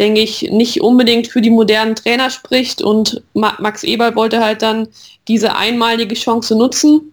denke 0.00 0.20
ich, 0.20 0.50
nicht 0.50 0.80
unbedingt 0.80 1.28
für 1.28 1.40
die 1.40 1.50
modernen 1.50 1.94
Trainer 1.94 2.30
spricht. 2.30 2.82
Und 2.82 3.22
Max 3.34 3.84
Eberl 3.84 4.16
wollte 4.16 4.42
halt 4.42 4.62
dann 4.62 4.88
diese 5.28 5.54
einmalige 5.54 6.16
Chance 6.16 6.56
nutzen 6.56 7.12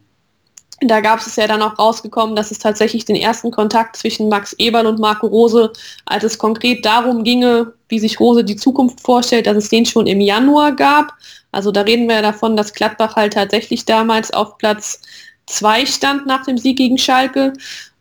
da 0.82 1.02
gab 1.02 1.20
es 1.20 1.36
ja 1.36 1.48
dann 1.48 1.62
auch 1.64 1.80
rausgekommen, 1.80 2.36
dass 2.36 2.52
es 2.52 2.60
tatsächlich 2.60 3.04
den 3.04 3.16
ersten 3.16 3.50
Kontakt 3.50 3.96
zwischen 3.96 4.30
Max 4.30 4.54
Eberl 4.60 4.86
und 4.86 5.00
Marco 5.00 5.26
Rose, 5.26 5.72
als 6.06 6.24
es 6.24 6.38
konkret 6.38 6.86
darum 6.86 7.24
ginge, 7.24 7.74
wie 7.90 8.00
sich 8.00 8.20
Rose 8.20 8.44
die 8.44 8.56
Zukunft 8.56 9.02
vorstellt, 9.02 9.48
dass 9.48 9.58
es 9.58 9.70
den 9.70 9.86
schon 9.86 10.06
im 10.06 10.22
Januar 10.22 10.74
gab. 10.74 11.14
Also 11.52 11.72
da 11.72 11.82
reden 11.82 12.08
wir 12.08 12.18
ja 12.18 12.22
davon, 12.22 12.56
dass 12.56 12.74
Gladbach 12.74 13.16
halt 13.16 13.34
tatsächlich 13.34 13.86
damals 13.86 14.32
auf 14.32 14.60
Platz 14.60 15.02
zwei 15.48 15.86
stand 15.86 16.28
nach 16.28 16.46
dem 16.46 16.60
Sieg 16.60 16.78
gegen 16.78 17.00
Schalke. 17.00 17.54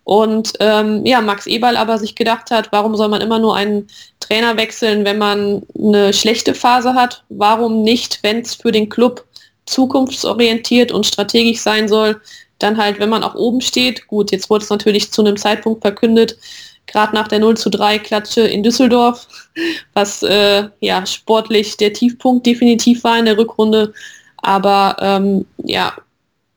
Und 0.06 0.52
ähm, 0.60 1.04
ja, 1.04 1.20
Max 1.20 1.48
Eberl 1.48 1.76
aber 1.76 1.98
sich 1.98 2.14
gedacht 2.14 2.52
hat, 2.52 2.70
warum 2.70 2.94
soll 2.94 3.08
man 3.08 3.20
immer 3.20 3.40
nur 3.40 3.56
einen 3.56 3.88
Trainer 4.20 4.56
wechseln, 4.56 5.04
wenn 5.04 5.18
man 5.18 5.64
eine 5.76 6.12
schlechte 6.12 6.54
Phase 6.54 6.94
hat? 6.94 7.24
Warum 7.28 7.82
nicht, 7.82 8.20
wenn 8.22 8.38
es 8.38 8.54
für 8.54 8.70
den 8.70 8.88
Club 8.88 9.24
zukunftsorientiert 9.66 10.92
und 10.92 11.06
strategisch 11.06 11.58
sein 11.58 11.88
soll, 11.88 12.20
dann 12.60 12.76
halt, 12.76 13.00
wenn 13.00 13.08
man 13.08 13.24
auch 13.24 13.34
oben 13.34 13.60
steht, 13.60 14.06
gut, 14.06 14.30
jetzt 14.30 14.48
wurde 14.48 14.62
es 14.62 14.70
natürlich 14.70 15.10
zu 15.10 15.22
einem 15.22 15.36
Zeitpunkt 15.36 15.82
verkündet, 15.82 16.38
gerade 16.86 17.12
nach 17.12 17.26
der 17.26 17.40
0 17.40 17.56
zu 17.56 17.68
3 17.68 17.98
Klatsche 17.98 18.42
in 18.42 18.62
Düsseldorf, 18.62 19.26
was 19.92 20.22
äh, 20.22 20.68
ja 20.78 21.04
sportlich 21.04 21.78
der 21.78 21.92
Tiefpunkt 21.92 22.46
definitiv 22.46 23.02
war 23.02 23.18
in 23.18 23.24
der 23.24 23.38
Rückrunde. 23.38 23.92
Aber 24.36 24.98
ähm, 25.00 25.46
ja, 25.64 25.94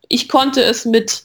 ich 0.07 0.29
konnte 0.29 0.61
es 0.61 0.85
mit 0.85 1.23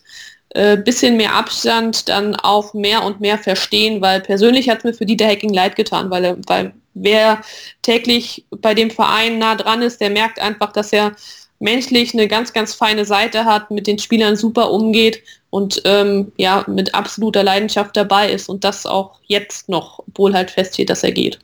äh, 0.54 0.76
bisschen 0.76 1.16
mehr 1.16 1.34
Abstand 1.34 2.08
dann 2.08 2.37
auch 2.37 2.75
mehr 2.75 3.02
und 3.02 3.20
mehr 3.20 3.38
verstehen, 3.38 4.00
weil 4.00 4.20
persönlich 4.20 4.68
hat 4.68 4.78
es 4.78 4.84
mir 4.84 4.94
für 4.94 5.06
Dieter 5.06 5.26
Hacking 5.26 5.52
leid 5.52 5.76
getan, 5.76 6.11
weil, 6.11 6.38
weil 6.46 6.73
wer 6.94 7.42
täglich 7.82 8.44
bei 8.50 8.73
dem 8.73 8.90
Verein 8.90 9.38
nah 9.38 9.56
dran 9.56 9.82
ist, 9.82 10.00
der 10.00 10.11
merkt 10.11 10.40
einfach, 10.40 10.73
dass 10.73 10.92
er 10.92 11.16
menschlich 11.58 12.14
eine 12.14 12.28
ganz, 12.28 12.52
ganz 12.52 12.75
feine 12.75 13.04
Seite 13.04 13.44
hat, 13.44 13.70
mit 13.70 13.87
den 13.87 13.99
Spielern 13.99 14.37
super 14.37 14.70
umgeht 14.70 15.23
und 15.50 15.82
ähm, 15.84 16.32
ja, 16.37 16.64
mit 16.68 16.94
absoluter 16.94 17.42
Leidenschaft 17.42 17.96
dabei 17.96 18.30
ist 18.30 18.49
und 18.49 18.64
das 18.64 18.87
auch 18.87 19.18
jetzt 19.26 19.68
noch, 19.68 20.00
obwohl 20.00 20.34
halt 20.34 20.50
feststeht, 20.50 20.90
dass 20.90 21.02
er 21.02 21.12
geht. 21.12 21.38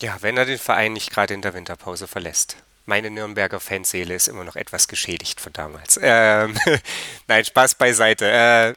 Ja, 0.00 0.16
wenn 0.20 0.36
er 0.36 0.44
den 0.44 0.58
Verein 0.58 0.92
nicht 0.92 1.10
gerade 1.10 1.34
in 1.34 1.42
der 1.42 1.54
Winterpause 1.54 2.06
verlässt. 2.06 2.56
Meine 2.86 3.10
Nürnberger 3.10 3.60
Fanseele 3.60 4.14
ist 4.14 4.28
immer 4.28 4.44
noch 4.44 4.56
etwas 4.56 4.86
geschädigt 4.88 5.40
von 5.40 5.52
damals. 5.52 5.98
Ähm, 6.00 6.56
Nein, 7.28 7.44
Spaß 7.44 7.74
beiseite. 7.74 8.30
Äh, 8.30 8.74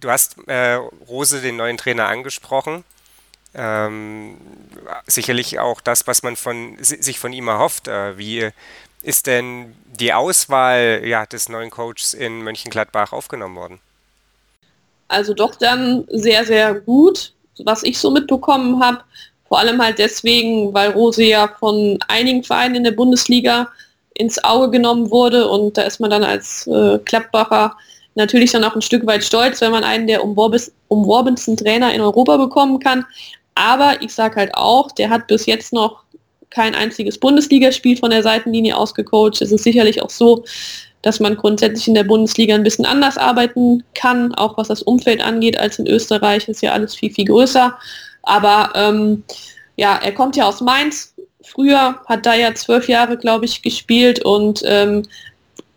du 0.00 0.10
hast 0.10 0.36
äh, 0.48 0.74
Rose, 1.08 1.40
den 1.40 1.56
neuen 1.56 1.78
Trainer, 1.78 2.08
angesprochen. 2.08 2.84
Ähm, 3.54 4.38
sicherlich 5.06 5.58
auch 5.60 5.80
das, 5.80 6.06
was 6.06 6.22
man 6.22 6.36
von, 6.36 6.76
sich 6.80 7.18
von 7.18 7.32
ihm 7.32 7.48
erhofft. 7.48 7.86
Äh, 7.86 8.18
wie 8.18 8.50
ist 9.02 9.26
denn 9.26 9.74
die 9.86 10.12
Auswahl 10.12 11.02
ja, 11.04 11.24
des 11.26 11.48
neuen 11.48 11.70
Coaches 11.70 12.14
in 12.14 12.42
Mönchengladbach 12.42 13.12
aufgenommen 13.12 13.56
worden? 13.56 13.80
Also 15.08 15.34
doch 15.34 15.54
dann 15.56 16.06
sehr, 16.08 16.44
sehr 16.46 16.74
gut, 16.74 17.34
was 17.64 17.82
ich 17.82 17.98
so 17.98 18.10
mitbekommen 18.10 18.82
habe. 18.82 19.04
Vor 19.52 19.58
allem 19.58 19.82
halt 19.82 19.98
deswegen, 19.98 20.72
weil 20.72 20.92
Rose 20.92 21.22
ja 21.22 21.46
von 21.60 21.98
einigen 22.08 22.42
Vereinen 22.42 22.76
in 22.76 22.84
der 22.84 22.92
Bundesliga 22.92 23.68
ins 24.14 24.42
Auge 24.42 24.70
genommen 24.70 25.10
wurde 25.10 25.46
und 25.46 25.76
da 25.76 25.82
ist 25.82 26.00
man 26.00 26.08
dann 26.08 26.24
als 26.24 26.66
äh, 26.68 26.98
Klappbacher 27.00 27.76
natürlich 28.14 28.52
dann 28.52 28.64
auch 28.64 28.74
ein 28.74 28.80
Stück 28.80 29.06
weit 29.06 29.22
stolz, 29.22 29.60
wenn 29.60 29.70
man 29.70 29.84
einen 29.84 30.06
der 30.06 30.24
umworbensten 30.24 31.58
Trainer 31.58 31.92
in 31.92 32.00
Europa 32.00 32.38
bekommen 32.38 32.78
kann. 32.78 33.04
Aber 33.54 34.00
ich 34.00 34.14
sage 34.14 34.36
halt 34.36 34.54
auch, 34.54 34.90
der 34.90 35.10
hat 35.10 35.26
bis 35.26 35.44
jetzt 35.44 35.74
noch 35.74 36.02
kein 36.48 36.74
einziges 36.74 37.18
Bundesligaspiel 37.18 37.98
von 37.98 38.08
der 38.08 38.22
Seitenlinie 38.22 38.74
ausgecoacht. 38.74 39.42
Es 39.42 39.52
ist 39.52 39.64
sicherlich 39.64 40.00
auch 40.00 40.08
so, 40.08 40.44
dass 41.02 41.20
man 41.20 41.36
grundsätzlich 41.36 41.88
in 41.88 41.94
der 41.94 42.04
Bundesliga 42.04 42.54
ein 42.54 42.64
bisschen 42.64 42.86
anders 42.86 43.18
arbeiten 43.18 43.84
kann, 43.94 44.34
auch 44.34 44.56
was 44.56 44.68
das 44.68 44.80
Umfeld 44.80 45.22
angeht, 45.22 45.60
als 45.60 45.78
in 45.78 45.86
Österreich 45.86 46.48
ist 46.48 46.62
ja 46.62 46.72
alles 46.72 46.94
viel, 46.94 47.12
viel 47.12 47.26
größer. 47.26 47.76
Aber 48.22 48.70
ähm, 48.74 49.24
ja, 49.76 49.98
er 50.02 50.12
kommt 50.12 50.36
ja 50.36 50.46
aus 50.46 50.60
Mainz. 50.60 51.14
Früher 51.44 52.00
hat 52.06 52.24
da 52.24 52.34
ja 52.34 52.54
zwölf 52.54 52.88
Jahre, 52.88 53.16
glaube 53.16 53.44
ich, 53.44 53.62
gespielt 53.62 54.24
und 54.24 54.62
ähm, 54.64 55.02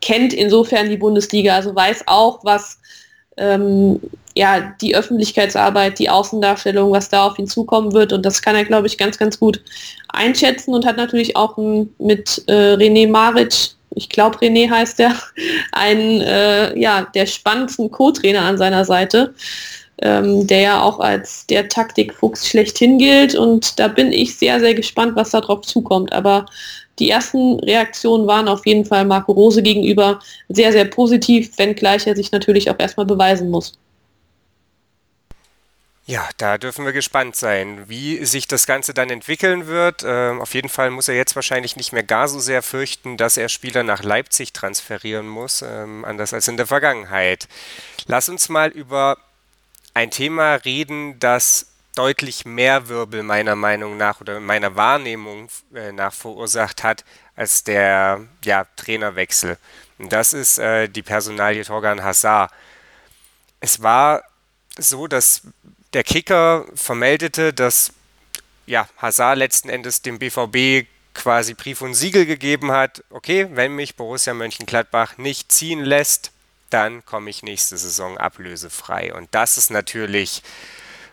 kennt 0.02 0.34
insofern 0.34 0.90
die 0.90 0.98
Bundesliga, 0.98 1.56
also 1.56 1.76
weiß 1.76 2.04
auch, 2.06 2.44
was 2.44 2.80
ähm, 3.38 4.00
ja, 4.36 4.74
die 4.82 4.96
Öffentlichkeitsarbeit, 4.96 5.98
die 5.98 6.10
Außendarstellung, 6.10 6.92
was 6.92 7.10
da 7.10 7.26
auf 7.26 7.40
ihn 7.40 7.48
zukommen 7.48 7.94
wird. 7.94 8.12
Und 8.12 8.26
das 8.26 8.42
kann 8.42 8.56
er, 8.56 8.66
glaube 8.66 8.88
ich, 8.88 8.98
ganz, 8.98 9.18
ganz 9.18 9.40
gut 9.40 9.62
einschätzen 10.10 10.74
und 10.74 10.86
hat 10.86 10.98
natürlich 10.98 11.36
auch 11.36 11.58
mit 11.58 12.44
äh, 12.48 12.76
René 12.76 13.10
Maric, 13.10 13.72
ich 13.98 14.10
glaube 14.10 14.38
René 14.40 14.70
heißt 14.70 15.00
er, 15.00 15.16
einen 15.72 16.22
äh, 16.22 16.78
ja, 16.78 17.08
der 17.16 17.26
spannendsten 17.26 17.90
Co-Trainer 17.90 18.42
an 18.42 18.58
seiner 18.58 18.84
Seite, 18.84 19.34
ähm, 20.02 20.46
der 20.48 20.60
ja 20.60 20.82
auch 20.82 21.00
als 21.00 21.46
der 21.48 21.68
Taktikfuchs 21.70 22.48
schlechthin 22.48 22.98
gilt. 22.98 23.36
Und 23.36 23.80
da 23.80 23.88
bin 23.88 24.12
ich 24.12 24.38
sehr, 24.38 24.60
sehr 24.60 24.74
gespannt, 24.74 25.16
was 25.16 25.32
da 25.32 25.42
drauf 25.42 25.62
zukommt. 25.62 26.12
Aber 26.14 26.46
die 27.00 27.10
ersten 27.10 27.60
Reaktionen 27.60 28.28
waren 28.28 28.48
auf 28.48 28.66
jeden 28.66 28.86
Fall 28.86 29.06
Marco 29.06 29.32
Rose 29.32 29.62
gegenüber 29.62 30.20
sehr, 30.50 30.72
sehr 30.72 30.86
positiv, 30.86 31.58
wenngleich 31.58 32.08
er 32.08 32.16
sich 32.16 32.32
natürlich 32.32 32.70
auch 32.70 32.80
erstmal 32.80 33.06
beweisen 33.06 33.50
muss. 33.50 33.78
Ja, 36.08 36.30
da 36.38 36.60
dürfen 36.60 36.86
wir 36.86 36.94
gespannt 36.94 37.36
sein, 37.36 37.90
wie 37.90 38.24
sich 38.26 38.48
das 38.48 38.68
Ganze 38.68 38.94
dann 38.94 39.10
entwickeln 39.10 39.66
wird. 39.66 40.04
Ähm, 40.06 40.40
auf 40.40 40.54
jeden 40.54 40.70
Fall 40.70 40.92
muss 40.92 41.08
er 41.08 41.16
jetzt 41.16 41.36
wahrscheinlich 41.36 41.78
nicht 41.78 41.94
mehr 41.94 42.04
gar 42.04 42.28
so 42.28 42.38
sehr 42.38 42.62
fürchten, 42.62 43.18
dass 43.18 43.38
er 43.38 43.50
Spieler 43.50 43.82
nach 43.82 44.04
Leipzig 44.04 44.54
transferieren 44.54 45.28
muss, 45.28 45.64
ähm, 45.64 46.06
anders 46.06 46.32
als 46.32 46.48
in 46.48 46.58
der 46.58 46.68
Vergangenheit. 46.68 47.48
Lass 48.06 48.30
uns 48.30 48.50
mal 48.50 48.70
über 48.70 49.18
ein 49.96 50.12
Thema 50.12 50.56
reden, 50.56 51.18
das 51.20 51.72
deutlich 51.96 52.46
mehr 52.46 52.90
Wirbel 52.90 53.24
meiner 53.24 53.56
Meinung 53.56 53.98
nach 53.98 54.20
oder 54.20 54.40
meiner 54.42 54.76
Wahrnehmung 54.76 55.48
äh, 55.74 55.94
nach 55.94 56.14
verursacht 56.14 56.84
hat 56.84 57.06
als 57.36 57.64
der 57.64 58.28
ja, 58.44 58.66
Trainerwechsel. 58.76 59.58
Und 59.98 60.12
das 60.12 60.34
ist 60.34 60.60
äh, 60.60 60.90
die 60.90 61.02
Personalie 61.02 61.64
Torgan 61.64 62.04
Hazard. 62.04 62.52
Es 63.62 63.82
war 63.82 64.24
so, 64.78 65.08
dass 65.08 65.44
der 65.94 66.04
Kicker 66.04 66.66
vermeldete, 66.76 67.54
dass 67.54 67.94
ja, 68.66 68.90
Hazard 68.98 69.38
letzten 69.38 69.70
Endes 69.70 70.02
dem 70.02 70.20
BVB 70.20 70.88
quasi 71.14 71.54
Brief 71.54 71.82
und 71.82 71.94
Siegel 71.94 72.26
gegeben 72.26 72.74
hat, 72.74 73.02
okay, 73.10 73.48
wenn 73.52 73.74
mich 73.74 73.96
Borussia 73.96 74.34
Mönchengladbach 74.34 75.18
nicht 75.18 75.54
ziehen 75.54 75.86
lässt, 75.86 76.34
dann 76.70 77.06
komme 77.06 77.30
ich 77.30 77.44
nächste 77.44 77.78
Saison 77.78 78.18
ablösefrei. 78.18 79.14
Und 79.14 79.30
das 79.32 79.58
ist 79.58 79.72
natürlich 79.72 80.42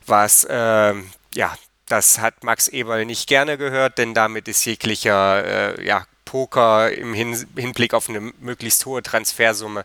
was, 0.06 0.44
äh, 0.44 0.94
ja, 1.34 1.56
das 1.86 2.18
hat 2.18 2.44
Max 2.44 2.68
Eberl 2.68 3.04
nicht 3.04 3.28
gerne 3.28 3.58
gehört, 3.58 3.98
denn 3.98 4.14
damit 4.14 4.48
ist 4.48 4.64
jeglicher 4.64 5.78
äh, 5.78 5.86
ja, 5.86 6.06
Poker 6.24 6.90
im 6.90 7.14
Hin 7.14 7.46
Hinblick 7.56 7.94
auf 7.94 8.08
eine 8.08 8.20
möglichst 8.20 8.86
hohe 8.86 9.02
Transfersumme 9.02 9.84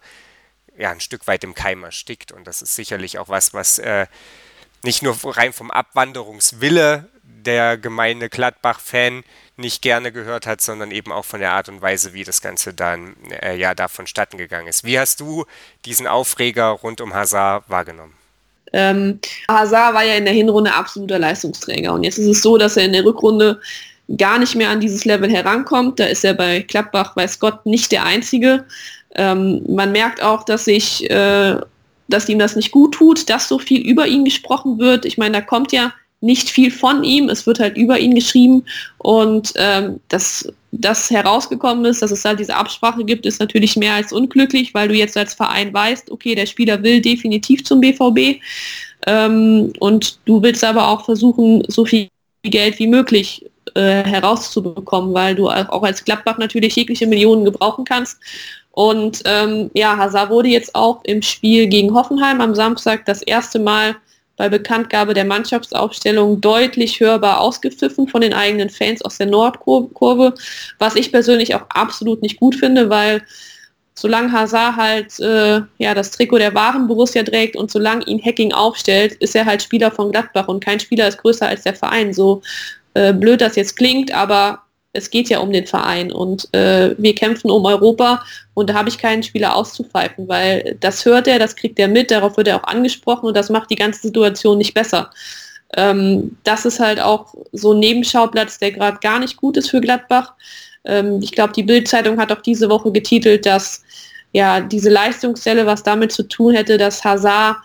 ja, 0.77 0.91
ein 0.91 1.01
Stück 1.01 1.27
weit 1.27 1.43
im 1.43 1.53
Keim 1.53 1.83
erstickt. 1.83 2.31
Und 2.31 2.45
das 2.45 2.61
ist 2.61 2.75
sicherlich 2.75 3.17
auch 3.19 3.29
was, 3.29 3.53
was 3.53 3.79
äh, 3.79 4.07
nicht 4.83 5.01
nur 5.01 5.17
rein 5.23 5.53
vom 5.53 5.71
Abwanderungswille 5.71 7.09
der 7.23 7.77
Gemeinde 7.77 8.29
Gladbach-Fan 8.29 9.23
nicht 9.57 9.81
gerne 9.81 10.11
gehört 10.11 10.45
hat, 10.45 10.61
sondern 10.61 10.91
eben 10.91 11.11
auch 11.11 11.25
von 11.25 11.39
der 11.39 11.51
Art 11.51 11.69
und 11.69 11.81
Weise, 11.81 12.13
wie 12.13 12.23
das 12.23 12.41
Ganze 12.41 12.73
dann 12.73 13.15
äh, 13.41 13.57
ja 13.57 13.73
da 13.73 13.87
vonstatten 13.87 14.37
gegangen 14.37 14.67
ist. 14.67 14.83
Wie 14.83 14.99
hast 14.99 15.19
du 15.19 15.45
diesen 15.85 16.07
Aufreger 16.07 16.67
rund 16.67 17.01
um 17.01 17.13
Hazard 17.13 17.63
wahrgenommen? 17.67 18.13
Ähm, 18.73 19.19
Hazard 19.49 19.93
war 19.93 20.03
ja 20.03 20.15
in 20.15 20.25
der 20.25 20.33
Hinrunde 20.33 20.73
absoluter 20.73 21.19
Leistungsträger 21.19 21.93
und 21.93 22.03
jetzt 22.03 22.17
ist 22.17 22.27
es 22.27 22.41
so, 22.41 22.57
dass 22.57 22.77
er 22.77 22.85
in 22.85 22.93
der 22.93 23.05
Rückrunde 23.05 23.59
gar 24.17 24.39
nicht 24.39 24.55
mehr 24.55 24.69
an 24.69 24.79
dieses 24.79 25.05
Level 25.05 25.29
herankommt. 25.29 25.99
Da 25.99 26.05
ist 26.05 26.23
er 26.23 26.33
bei 26.33 26.61
Klappbach, 26.61 27.15
weiß 27.15 27.39
Gott, 27.39 27.65
nicht 27.65 27.91
der 27.91 28.05
Einzige. 28.05 28.65
Ähm, 29.15 29.63
man 29.67 29.91
merkt 29.91 30.21
auch, 30.21 30.43
dass 30.43 30.65
sich 30.65 31.09
äh, 31.09 31.57
dass 32.07 32.29
ihm 32.29 32.39
das 32.39 32.55
nicht 32.55 32.71
gut 32.71 32.93
tut, 32.93 33.29
dass 33.29 33.47
so 33.47 33.59
viel 33.59 33.85
über 33.85 34.07
ihn 34.07 34.25
gesprochen 34.25 34.79
wird. 34.79 35.05
Ich 35.05 35.17
meine, 35.17 35.33
da 35.33 35.41
kommt 35.41 35.71
ja 35.71 35.93
nicht 36.19 36.49
viel 36.49 36.71
von 36.71 37.03
ihm, 37.03 37.29
es 37.29 37.45
wird 37.45 37.59
halt 37.59 37.77
über 37.77 37.99
ihn 37.99 38.15
geschrieben. 38.15 38.65
Und 38.97 39.53
ähm, 39.55 39.99
das 40.09 40.51
das 40.71 41.09
herausgekommen 41.09 41.85
ist, 41.85 42.01
dass 42.01 42.11
es 42.11 42.25
halt 42.25 42.39
diese 42.39 42.55
Absprache 42.55 43.03
gibt, 43.03 43.25
ist 43.25 43.39
natürlich 43.39 43.75
mehr 43.77 43.93
als 43.93 44.11
unglücklich, 44.11 44.73
weil 44.73 44.87
du 44.87 44.95
jetzt 44.95 45.17
als 45.17 45.33
Verein 45.33 45.73
weißt, 45.73 46.11
okay, 46.11 46.35
der 46.35 46.45
Spieler 46.45 46.83
will 46.83 47.01
definitiv 47.01 47.63
zum 47.63 47.79
BVB 47.79 48.41
ähm, 49.05 49.73
und 49.79 50.19
du 50.25 50.41
willst 50.41 50.63
aber 50.63 50.87
auch 50.89 51.05
versuchen, 51.05 51.63
so 51.67 51.85
viel 51.85 52.09
Geld 52.43 52.79
wie 52.79 52.87
möglich 52.87 53.45
äh, 53.75 54.03
herauszubekommen, 54.03 55.13
weil 55.13 55.35
du 55.35 55.49
auch 55.49 55.83
als 55.83 56.03
Gladbach 56.03 56.37
natürlich 56.37 56.75
jegliche 56.75 57.07
Millionen 57.07 57.45
gebrauchen 57.45 57.85
kannst. 57.85 58.17
Und 58.71 59.23
ähm, 59.25 59.71
ja, 59.73 59.97
Hazard 59.97 60.29
wurde 60.29 60.49
jetzt 60.49 60.75
auch 60.75 61.03
im 61.03 61.21
Spiel 61.21 61.67
gegen 61.67 61.93
Hoffenheim 61.95 62.41
am 62.41 62.53
Samstag 62.53 63.05
das 63.05 63.21
erste 63.23 63.59
Mal 63.59 63.95
bei 64.37 64.49
Bekanntgabe 64.49 65.13
der 65.13 65.25
Mannschaftsaufstellung 65.25 66.39
deutlich 66.39 66.99
hörbar 66.99 67.41
ausgepfiffen 67.41 68.07
von 68.07 68.21
den 68.21 68.33
eigenen 68.33 68.69
Fans 68.69 69.01
aus 69.01 69.17
der 69.17 69.27
Nordkurve, 69.27 70.35
was 70.79 70.95
ich 70.95 71.11
persönlich 71.11 71.55
auch 71.55 71.65
absolut 71.69 72.21
nicht 72.21 72.39
gut 72.39 72.55
finde, 72.55 72.89
weil 72.89 73.23
solange 73.95 74.31
Hazard 74.31 74.75
halt 74.75 75.19
äh, 75.19 75.61
ja, 75.79 75.95
das 75.95 76.11
Trikot 76.11 76.37
der 76.37 76.53
wahren 76.53 76.87
Borussia 76.87 77.23
trägt 77.23 77.55
und 77.55 77.71
solange 77.71 78.05
ihn 78.05 78.23
Hacking 78.23 78.53
aufstellt, 78.53 79.13
ist 79.13 79.35
er 79.35 79.45
halt 79.45 79.63
Spieler 79.63 79.91
von 79.91 80.11
Gladbach 80.11 80.47
und 80.47 80.63
kein 80.63 80.79
Spieler 80.79 81.07
ist 81.07 81.17
größer 81.17 81.47
als 81.47 81.63
der 81.63 81.73
Verein. 81.73 82.13
So 82.13 82.43
äh, 82.93 83.11
blöd 83.11 83.41
das 83.41 83.55
jetzt 83.55 83.75
klingt, 83.75 84.13
aber 84.13 84.61
es 84.93 85.09
geht 85.09 85.29
ja 85.29 85.39
um 85.39 85.51
den 85.51 85.67
Verein 85.67 86.11
und 86.11 86.53
äh, 86.53 86.95
wir 86.97 87.13
kämpfen 87.13 87.51
um 87.51 87.65
Europa 87.65 88.23
und 88.53 88.69
da 88.69 88.73
habe 88.73 88.89
ich 88.89 88.97
keinen 88.97 89.23
Spieler 89.23 89.55
auszupfeifen, 89.55 90.27
weil 90.27 90.77
das 90.79 91.05
hört 91.05 91.27
er, 91.27 91.39
das 91.39 91.55
kriegt 91.55 91.77
er 91.79 91.87
mit, 91.87 92.09
darauf 92.09 92.37
wird 92.37 92.47
er 92.47 92.57
auch 92.57 92.67
angesprochen 92.67 93.27
und 93.27 93.37
das 93.37 93.49
macht 93.49 93.69
die 93.69 93.75
ganze 93.75 94.01
Situation 94.01 94.57
nicht 94.57 94.73
besser. 94.73 95.11
Ähm, 95.75 96.37
das 96.43 96.65
ist 96.65 96.79
halt 96.79 96.99
auch 96.99 97.33
so 97.51 97.73
ein 97.73 97.79
Nebenschauplatz, 97.79 98.59
der 98.59 98.71
gerade 98.71 98.97
gar 99.01 99.19
nicht 99.19 99.37
gut 99.37 99.57
ist 99.57 99.69
für 99.69 99.81
Gladbach. 99.81 100.33
Ähm, 100.85 101.19
ich 101.21 101.31
glaube, 101.31 101.53
die 101.53 101.63
Bildzeitung 101.63 102.19
hat 102.19 102.31
auch 102.31 102.41
diese 102.41 102.69
Woche 102.69 102.91
getitelt, 102.91 103.45
dass 103.45 103.83
ja 104.31 104.61
diese 104.61 104.89
Leistungszelle 104.89 105.65
was 105.65 105.83
damit 105.83 106.11
zu 106.11 106.23
tun 106.23 106.53
hätte, 106.53 106.77
dass 106.77 107.03
Hazard 107.03 107.57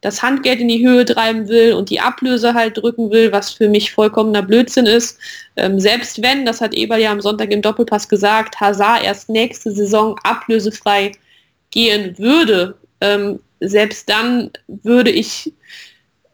das 0.00 0.22
Handgeld 0.22 0.60
in 0.60 0.68
die 0.68 0.86
Höhe 0.86 1.04
treiben 1.04 1.48
will 1.48 1.74
und 1.74 1.90
die 1.90 2.00
Ablöse 2.00 2.54
halt 2.54 2.78
drücken 2.78 3.10
will, 3.10 3.32
was 3.32 3.50
für 3.50 3.68
mich 3.68 3.92
vollkommener 3.92 4.42
Blödsinn 4.42 4.86
ist. 4.86 5.18
Ähm, 5.56 5.78
selbst 5.78 6.22
wenn, 6.22 6.46
das 6.46 6.60
hat 6.60 6.74
Eber 6.74 6.96
ja 6.96 7.12
am 7.12 7.20
Sonntag 7.20 7.50
im 7.50 7.62
Doppelpass 7.62 8.08
gesagt, 8.08 8.60
Hazard 8.60 9.04
erst 9.04 9.28
nächste 9.28 9.70
Saison 9.72 10.16
ablösefrei 10.22 11.12
gehen 11.70 12.16
würde, 12.18 12.76
ähm, 13.00 13.40
selbst 13.60 14.08
dann 14.08 14.50
würde 14.68 15.10
ich 15.10 15.52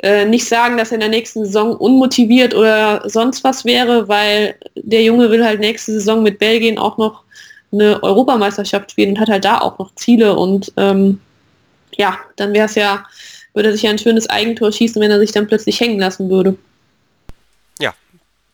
äh, 0.03 0.25
nicht 0.25 0.47
sagen, 0.47 0.77
dass 0.77 0.91
er 0.91 0.97
in 0.97 1.01
der 1.01 1.09
nächsten 1.09 1.45
Saison 1.45 1.77
unmotiviert 1.77 2.55
oder 2.55 3.03
sonst 3.09 3.43
was 3.43 3.65
wäre, 3.65 4.07
weil 4.07 4.55
der 4.77 5.03
Junge 5.03 5.31
will 5.31 5.45
halt 5.45 5.59
nächste 5.59 5.93
Saison 5.93 6.23
mit 6.23 6.39
Belgien 6.39 6.79
auch 6.79 6.99
noch 6.99 7.25
eine 7.73 8.01
Europameisterschaft 8.03 8.93
spielen 8.93 9.11
und 9.11 9.21
hat 9.21 9.29
halt 9.29 9.45
da 9.45 9.59
auch 9.59 9.79
noch 9.79 9.95
Ziele 9.97 10.37
und 10.37 10.73
ähm, 10.77 11.21
ja, 11.97 12.19
dann 12.37 12.53
wäre 12.53 12.67
es 12.67 12.75
ja 12.75 13.05
würde 13.57 13.71
er 13.71 13.73
sich 13.73 13.83
ja 13.83 13.91
ein 13.91 13.99
schönes 13.99 14.29
Eigentor 14.29 14.71
schießen, 14.71 15.01
wenn 15.01 15.11
er 15.11 15.19
sich 15.19 15.33
dann 15.33 15.47
plötzlich 15.47 15.81
hängen 15.81 15.99
lassen 15.99 16.29
würde. 16.29 16.57
Ja, 17.81 17.95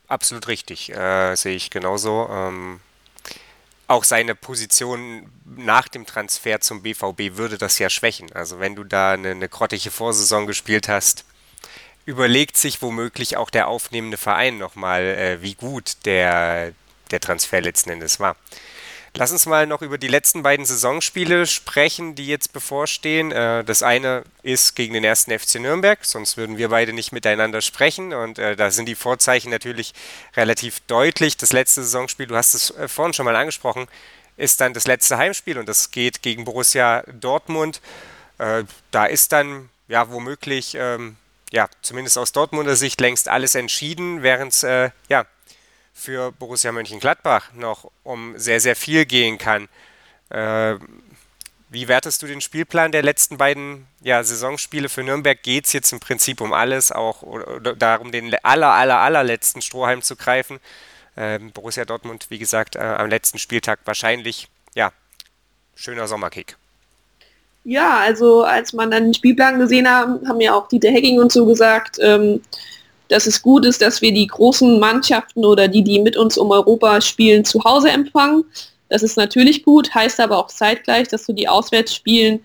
absolut 0.07 0.47
richtig. 0.47 0.91
Äh, 0.91 1.35
sehe 1.35 1.55
ich 1.55 1.69
genauso. 1.69 2.27
Ähm, 2.31 2.79
auch 3.87 4.05
seine 4.05 4.33
Position 4.33 5.29
nach 5.57 5.89
dem 5.89 6.05
Transfer 6.05 6.61
zum 6.61 6.81
BVB 6.81 7.35
würde 7.35 7.57
das 7.57 7.77
ja 7.79 7.89
schwächen. 7.89 8.31
Also 8.31 8.59
wenn 8.59 8.75
du 8.75 8.85
da 8.85 9.11
eine, 9.11 9.31
eine 9.31 9.49
grottige 9.49 9.91
Vorsaison 9.91 10.47
gespielt 10.47 10.87
hast, 10.87 11.25
überlegt 12.05 12.55
sich 12.55 12.81
womöglich 12.81 13.35
auch 13.35 13.49
der 13.49 13.67
aufnehmende 13.67 14.17
Verein 14.17 14.57
nochmal, 14.57 15.03
äh, 15.03 15.41
wie 15.41 15.55
gut 15.55 15.97
der, 16.05 16.71
der 17.11 17.19
Transfer 17.19 17.59
letzten 17.59 17.89
Endes 17.89 18.21
war. 18.21 18.37
Lass 19.15 19.31
uns 19.31 19.45
mal 19.45 19.67
noch 19.67 19.83
über 19.83 19.99
die 19.99 20.07
letzten 20.07 20.41
beiden 20.41 20.65
Saisonspiele 20.65 21.45
sprechen, 21.45 22.15
die 22.15 22.25
jetzt 22.25 22.51
bevorstehen. 22.51 23.31
Äh, 23.31 23.63
das 23.63 23.83
eine 23.83 24.23
ist 24.41 24.75
gegen 24.75 24.95
den 24.95 25.03
ersten 25.03 25.37
FC 25.37 25.59
Nürnberg, 25.59 26.03
sonst 26.03 26.35
würden 26.35 26.57
wir 26.57 26.69
beide 26.69 26.93
nicht 26.93 27.11
miteinander 27.11 27.61
sprechen. 27.61 28.11
Und 28.11 28.39
äh, 28.39 28.55
da 28.55 28.71
sind 28.71 28.87
die 28.87 28.95
Vorzeichen 28.95 29.51
natürlich 29.51 29.93
relativ 30.35 30.79
deutlich. 30.87 31.37
Das 31.37 31.53
letzte 31.53 31.83
Saisonspiel, 31.83 32.25
du 32.25 32.35
hast 32.35 32.55
es 32.55 32.71
äh, 32.71 32.87
vorhin 32.87 33.13
schon 33.13 33.25
mal 33.25 33.35
angesprochen, 33.35 33.87
ist 34.35 34.61
dann 34.61 34.73
das 34.73 34.87
letzte 34.87 35.19
Heimspiel 35.19 35.59
und 35.59 35.69
das 35.69 35.91
geht 35.91 36.23
gegen 36.23 36.43
Borussia 36.43 37.03
Dortmund. 37.19 37.81
Da 38.89 39.05
ist 39.05 39.31
dann 39.31 39.69
ja 39.87 40.09
womöglich, 40.09 40.75
ähm, 40.75 41.17
ja, 41.51 41.69
zumindest 41.83 42.17
aus 42.17 42.31
Dortmunder 42.31 42.75
Sicht 42.75 42.99
längst 42.99 43.29
alles 43.29 43.53
entschieden, 43.53 44.23
während 44.23 44.53
es 44.53 44.63
ja 44.63 45.25
für 45.93 46.31
Borussia 46.31 46.71
Mönchengladbach 46.71 47.53
noch 47.53 47.91
um 48.03 48.37
sehr, 48.37 48.59
sehr 48.59 48.75
viel 48.75 49.05
gehen 49.05 49.37
kann. 49.37 49.69
Äh, 50.29 50.75
wie 51.69 51.87
wertest 51.87 52.21
du 52.21 52.27
den 52.27 52.41
Spielplan 52.41 52.91
der 52.91 53.01
letzten 53.01 53.37
beiden 53.37 53.87
ja, 54.01 54.23
Saisonspiele 54.23 54.89
für 54.89 55.03
Nürnberg? 55.03 55.41
Geht 55.41 55.65
es 55.65 55.73
jetzt 55.73 55.91
im 55.91 55.99
Prinzip 55.99 56.39
um 56.39 56.53
alles, 56.53 56.91
auch 56.91 57.23
darum, 57.77 58.11
den 58.11 58.35
aller, 58.43 58.71
aller, 58.71 58.99
allerletzten 58.99 59.61
Strohhalm 59.61 60.03
zu 60.03 60.15
greifen? 60.15 60.59
Äh, 61.15 61.39
Borussia 61.39 61.85
Dortmund, 61.85 62.27
wie 62.29 62.37
gesagt, 62.37 62.75
äh, 62.75 62.79
am 62.79 63.09
letzten 63.09 63.39
Spieltag 63.39 63.79
wahrscheinlich, 63.85 64.49
ja, 64.75 64.91
schöner 65.75 66.07
Sommerkick. 66.07 66.57
Ja, 67.63 67.97
also 67.97 68.43
als 68.43 68.73
man 68.73 68.91
dann 68.91 69.05
den 69.05 69.13
Spielplan 69.13 69.57
gesehen 69.57 69.89
hat, 69.89 70.07
haben 70.27 70.41
ja 70.41 70.53
auch 70.53 70.67
Dieter 70.67 70.91
Hecking 70.91 71.19
und 71.19 71.31
so 71.31 71.45
gesagt, 71.45 71.97
ähm, 72.01 72.41
dass 73.09 73.27
es 73.27 73.41
gut 73.41 73.65
ist, 73.65 73.81
dass 73.81 74.01
wir 74.01 74.13
die 74.13 74.27
großen 74.27 74.79
Mannschaften 74.79 75.45
oder 75.45 75.67
die, 75.67 75.83
die 75.83 75.99
mit 75.99 76.17
uns 76.17 76.37
um 76.37 76.51
Europa 76.51 77.01
spielen, 77.01 77.45
zu 77.45 77.63
Hause 77.63 77.89
empfangen. 77.89 78.45
Das 78.89 79.03
ist 79.03 79.17
natürlich 79.17 79.63
gut, 79.63 79.93
heißt 79.93 80.19
aber 80.19 80.37
auch 80.37 80.47
zeitgleich, 80.47 81.07
dass 81.07 81.25
du 81.25 81.33
die 81.33 81.47
Auswärtsspielen 81.47 82.41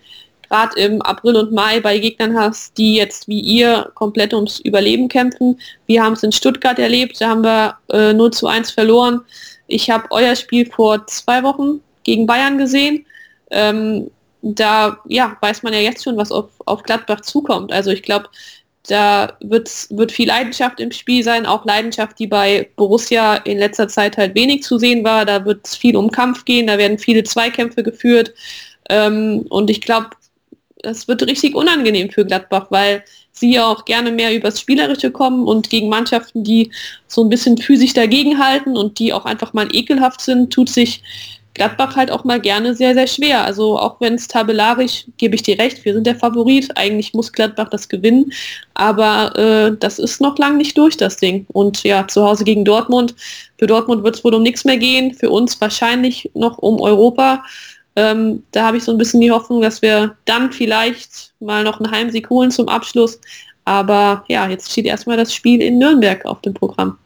gerade 0.49 0.81
im 0.81 1.03
April 1.03 1.37
und 1.37 1.53
Mai 1.53 1.81
bei 1.81 1.99
Gegnern 1.99 2.39
hast, 2.39 2.77
die 2.79 2.95
jetzt 2.95 3.29
wie 3.29 3.41
ihr 3.41 3.91
komplett 3.95 4.33
ums 4.33 4.61
Überleben 4.61 5.09
kämpfen. 5.09 5.61
Wir 5.87 6.03
haben 6.03 6.15
es 6.15 6.23
in 6.23 6.33
Stuttgart 6.33 6.79
erlebt, 6.79 7.21
da 7.21 7.29
haben 7.29 7.45
wir 7.45 7.77
äh, 7.91 8.13
0 8.13 8.33
zu 8.33 8.47
1 8.47 8.71
verloren. 8.71 9.21
Ich 9.67 9.91
habe 9.91 10.07
euer 10.11 10.35
Spiel 10.35 10.71
vor 10.71 11.07
zwei 11.07 11.43
Wochen 11.43 11.81
gegen 12.05 12.27
Bayern 12.27 12.57
gesehen. 12.57 13.05
Ähm, 13.51 14.11
da 14.41 14.99
ja, 15.07 15.37
weiß 15.41 15.63
man 15.63 15.73
ja 15.73 15.81
jetzt 15.81 16.05
schon, 16.05 16.17
was 16.17 16.33
auf, 16.33 16.49
auf 16.65 16.83
Gladbach 16.83 17.21
zukommt. 17.21 17.73
Also 17.73 17.91
ich 17.91 18.03
glaube, 18.03 18.29
da 18.89 19.37
wird, 19.41 19.71
viel 20.11 20.29
Leidenschaft 20.29 20.81
im 20.81 20.93
Spiel 20.93 21.23
sein, 21.23 21.47
auch 21.47 21.65
Leidenschaft, 21.65 22.19
die 22.19 22.27
bei 22.27 22.69
Borussia 22.77 23.37
in 23.37 23.59
letzter 23.59 23.89
Zeit 23.89 24.17
halt 24.17 24.35
wenig 24.35 24.63
zu 24.63 24.79
sehen 24.79 25.05
war. 25.05 25.25
Da 25.25 25.45
wird 25.45 25.67
es 25.67 25.77
viel 25.77 25.97
um 25.97 26.11
Kampf 26.11 26.45
gehen, 26.45 26.67
da 26.67 26.79
werden 26.79 26.99
viele 26.99 27.23
Zweikämpfe 27.23 27.83
geführt. 27.83 28.33
Ähm, 28.89 29.45
und 29.51 29.69
ich 29.69 29.83
glaube, 29.83 30.11
das 30.83 31.07
wird 31.07 31.23
richtig 31.27 31.55
unangenehm 31.55 32.11
für 32.11 32.25
Gladbach, 32.25 32.67
weil 32.71 33.05
sie 33.33 33.53
ja 33.53 33.67
auch 33.67 33.85
gerne 33.85 34.11
mehr 34.11 34.35
übers 34.35 34.61
Spielerische 34.61 35.11
kommen 35.11 35.47
und 35.47 35.71
gegen 35.71 35.89
Mannschaften, 35.89 36.43
die 36.43 36.73
so 37.07 37.23
ein 37.23 37.29
bisschen 37.29 37.59
physisch 37.59 37.93
dagegenhalten 37.93 38.77
und 38.77 38.99
die 38.99 39.13
auch 39.13 39.25
einfach 39.25 39.53
mal 39.53 39.69
ekelhaft 39.75 40.21
sind, 40.21 40.53
tut 40.53 40.69
sich 40.69 41.03
Gladbach 41.59 41.97
halt 41.97 42.11
auch 42.11 42.25
mal 42.25 42.41
gerne 42.41 42.75
sehr, 42.75 42.95
sehr 42.95 43.07
schwer. 43.07 43.45
Also 43.45 43.79
auch 43.79 44.01
wenn 44.01 44.15
es 44.15 44.29
tabellarisch, 44.29 45.05
gebe 45.19 45.35
ich 45.35 45.43
dir 45.43 45.59
recht, 45.59 45.85
wir 45.85 45.93
sind 45.93 46.07
der 46.07 46.17
Favorit. 46.17 46.71
Eigentlich 46.77 47.13
muss 47.13 47.33
Gladbach 47.33 47.69
das 47.69 47.89
gewinnen. 47.89 48.33
Aber 48.75 49.37
äh, 49.37 49.77
das 49.79 49.99
ist 49.99 50.21
noch 50.21 50.39
lang 50.39 50.57
nicht 50.57 50.79
durch, 50.79 50.97
das 50.97 51.17
Ding. 51.19 51.47
Und 51.53 51.83
ja, 51.83 52.09
zu 52.09 52.25
Hause 52.25 52.45
gegen 52.45 52.65
Dortmund. 52.65 53.15
Für 53.59 53.67
Dortmund 53.67 54.03
wird 54.05 54.17
es 54.17 54.25
wohl 54.25 54.35
um 54.35 54.43
nichts 54.43 54.65
mehr 54.65 54.79
gehen. 54.79 55.13
Für 55.13 55.31
uns 55.31 55.61
wahrscheinlich 55.61 56.31
noch 56.33 56.57
um 56.59 56.81
Europa. 56.81 57.45
Ähm, 57.97 58.45
da 58.53 58.67
habe 58.67 58.77
ich 58.77 58.85
so 58.85 58.93
ein 58.93 58.99
bisschen 58.99 59.21
die 59.21 59.33
Hoffnung, 59.33 59.61
dass 59.61 59.83
wir 59.83 60.17
dann 60.25 60.53
vielleicht 60.53 61.35
mal 61.41 61.65
noch 61.65 61.81
einen 61.81 61.91
Heimsieg 61.91 62.31
holen 62.31 62.51
zum 62.51 62.69
Abschluss. 62.69 63.21
Aber 63.65 64.25
ja, 64.29 64.49
jetzt 64.49 64.73
steht 64.73 64.87
erstmal 64.87 65.19
das 65.19 65.35
Spiel 65.35 65.61
in 65.61 65.79
Nürnberg 65.79 66.25
auf 66.25 66.41
dem 66.41 66.55
Programm. 66.55 66.97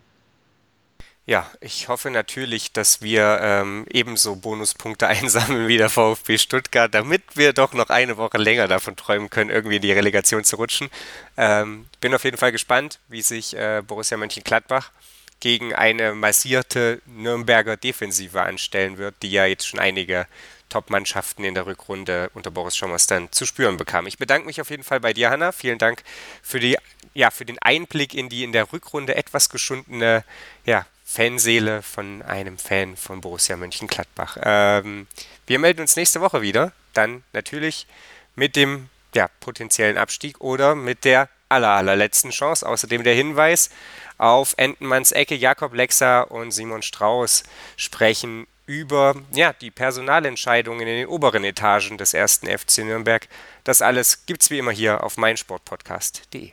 Ja, 1.25 1.49
ich 1.61 1.87
hoffe 1.87 2.11
natürlich, 2.11 2.73
dass 2.73 3.01
wir 3.01 3.39
ähm, 3.41 3.87
ebenso 3.91 4.35
Bonuspunkte 4.35 5.07
einsammeln 5.09 5.69
wie 5.69 5.77
der 5.77 5.89
VfB 5.89 6.37
Stuttgart, 6.37 6.93
damit 6.93 7.23
wir 7.35 7.53
doch 7.53 7.73
noch 7.75 7.91
eine 7.91 8.17
Woche 8.17 8.39
länger 8.39 8.67
davon 8.67 8.97
träumen 8.97 9.31
können, 9.31 9.51
irgendwie 9.51 9.77
in 9.77 9.83
die 9.83 9.93
Relegation 9.93 10.43
zu 10.43 10.57
rutschen. 10.57 10.91
Ähm, 11.37 11.87
bin 12.01 12.15
auf 12.15 12.25
jeden 12.25 12.39
Fall 12.39 12.51
gespannt, 12.51 12.99
wie 13.09 13.23
sich 13.23 13.57
äh, 13.57 13.83
Borussia 13.87 14.17
Mönchengladbach 14.17 14.91
gegen 15.39 15.75
eine 15.75 16.15
massierte 16.15 17.01
Nürnberger 17.07 17.77
Defensive 17.77 18.43
anstellen 18.43 18.99
wird, 18.99 19.15
die 19.23 19.31
ja 19.31 19.47
jetzt 19.47 19.67
schon 19.67 19.81
einige 19.81 20.27
Top-Mannschaften 20.69 21.45
in 21.45 21.55
der 21.55 21.67
Rückrunde 21.67 22.31
unter 22.35 22.51
Boris 22.51 22.77
Schommers 22.77 23.07
dann 23.07 23.31
zu 23.31 23.47
spüren 23.47 23.77
bekam. 23.77 24.07
Ich 24.07 24.19
bedanke 24.19 24.47
mich 24.47 24.61
auf 24.61 24.71
jeden 24.71 24.85
Fall 24.85 25.01
bei 25.01 25.13
dir, 25.13 25.31
Hanna. 25.31 25.53
Vielen 25.53 25.79
Dank 25.79 26.03
für, 26.43 26.59
die, 26.61 26.79
ja, 27.15 27.31
für 27.31 27.45
den 27.45 27.59
Einblick 27.61 28.15
in 28.15 28.29
die 28.29 28.43
in 28.43 28.53
der 28.53 28.73
Rückrunde 28.73 29.15
etwas 29.15 29.51
geschundene 29.51 30.25
ja, 30.65 30.87
Fanseele 31.13 31.83
von 31.83 32.23
einem 32.23 32.57
Fan 32.57 32.97
von 32.97 33.21
Borussia 33.21 33.59
Mönchengladbach. 33.59 34.39
Ähm, 34.43 35.07
wir 35.47 35.59
melden 35.59 35.83
uns 35.83 35.95
nächste 35.95 36.23
Woche 36.23 36.41
wieder. 36.41 36.73
Dann 36.95 37.23
natürlich 37.35 37.87
mit 38.35 38.57
dem 38.57 38.89
ja, 39.15 39.29
potenziellen 39.41 39.99
Abstieg 39.99 40.41
oder 40.41 40.75
mit 40.75 41.05
der 41.05 41.29
aller, 41.51 41.69
allerletzten 41.69 42.31
Chance. 42.31 42.67
Außerdem 42.67 43.05
der 43.05 43.15
Hinweis 43.15 43.69
auf 44.17 44.55
Entenmanns 44.57 45.13
Ecke. 45.13 45.35
Jakob 45.35 45.75
Lexa 45.75 46.23
und 46.23 46.51
Simon 46.51 46.81
Strauß 46.81 47.43
sprechen 47.77 48.47
über 48.65 49.15
ja, 49.33 49.53
die 49.53 49.71
Personalentscheidungen 49.71 50.89
in 50.89 50.97
den 50.97 51.09
oberen 51.09 51.45
Etagen 51.45 51.99
des 51.99 52.15
ersten 52.15 52.47
FC 52.47 52.79
Nürnberg. 52.79 53.29
Das 53.65 53.83
alles 53.83 54.25
gibt's 54.25 54.49
wie 54.49 54.59
immer 54.59 54.73
hier 54.73 55.05
auf 55.05 55.19
meinsportpodcast.de. 55.19 56.53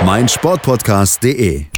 meinsportpodcast.de 0.00 1.71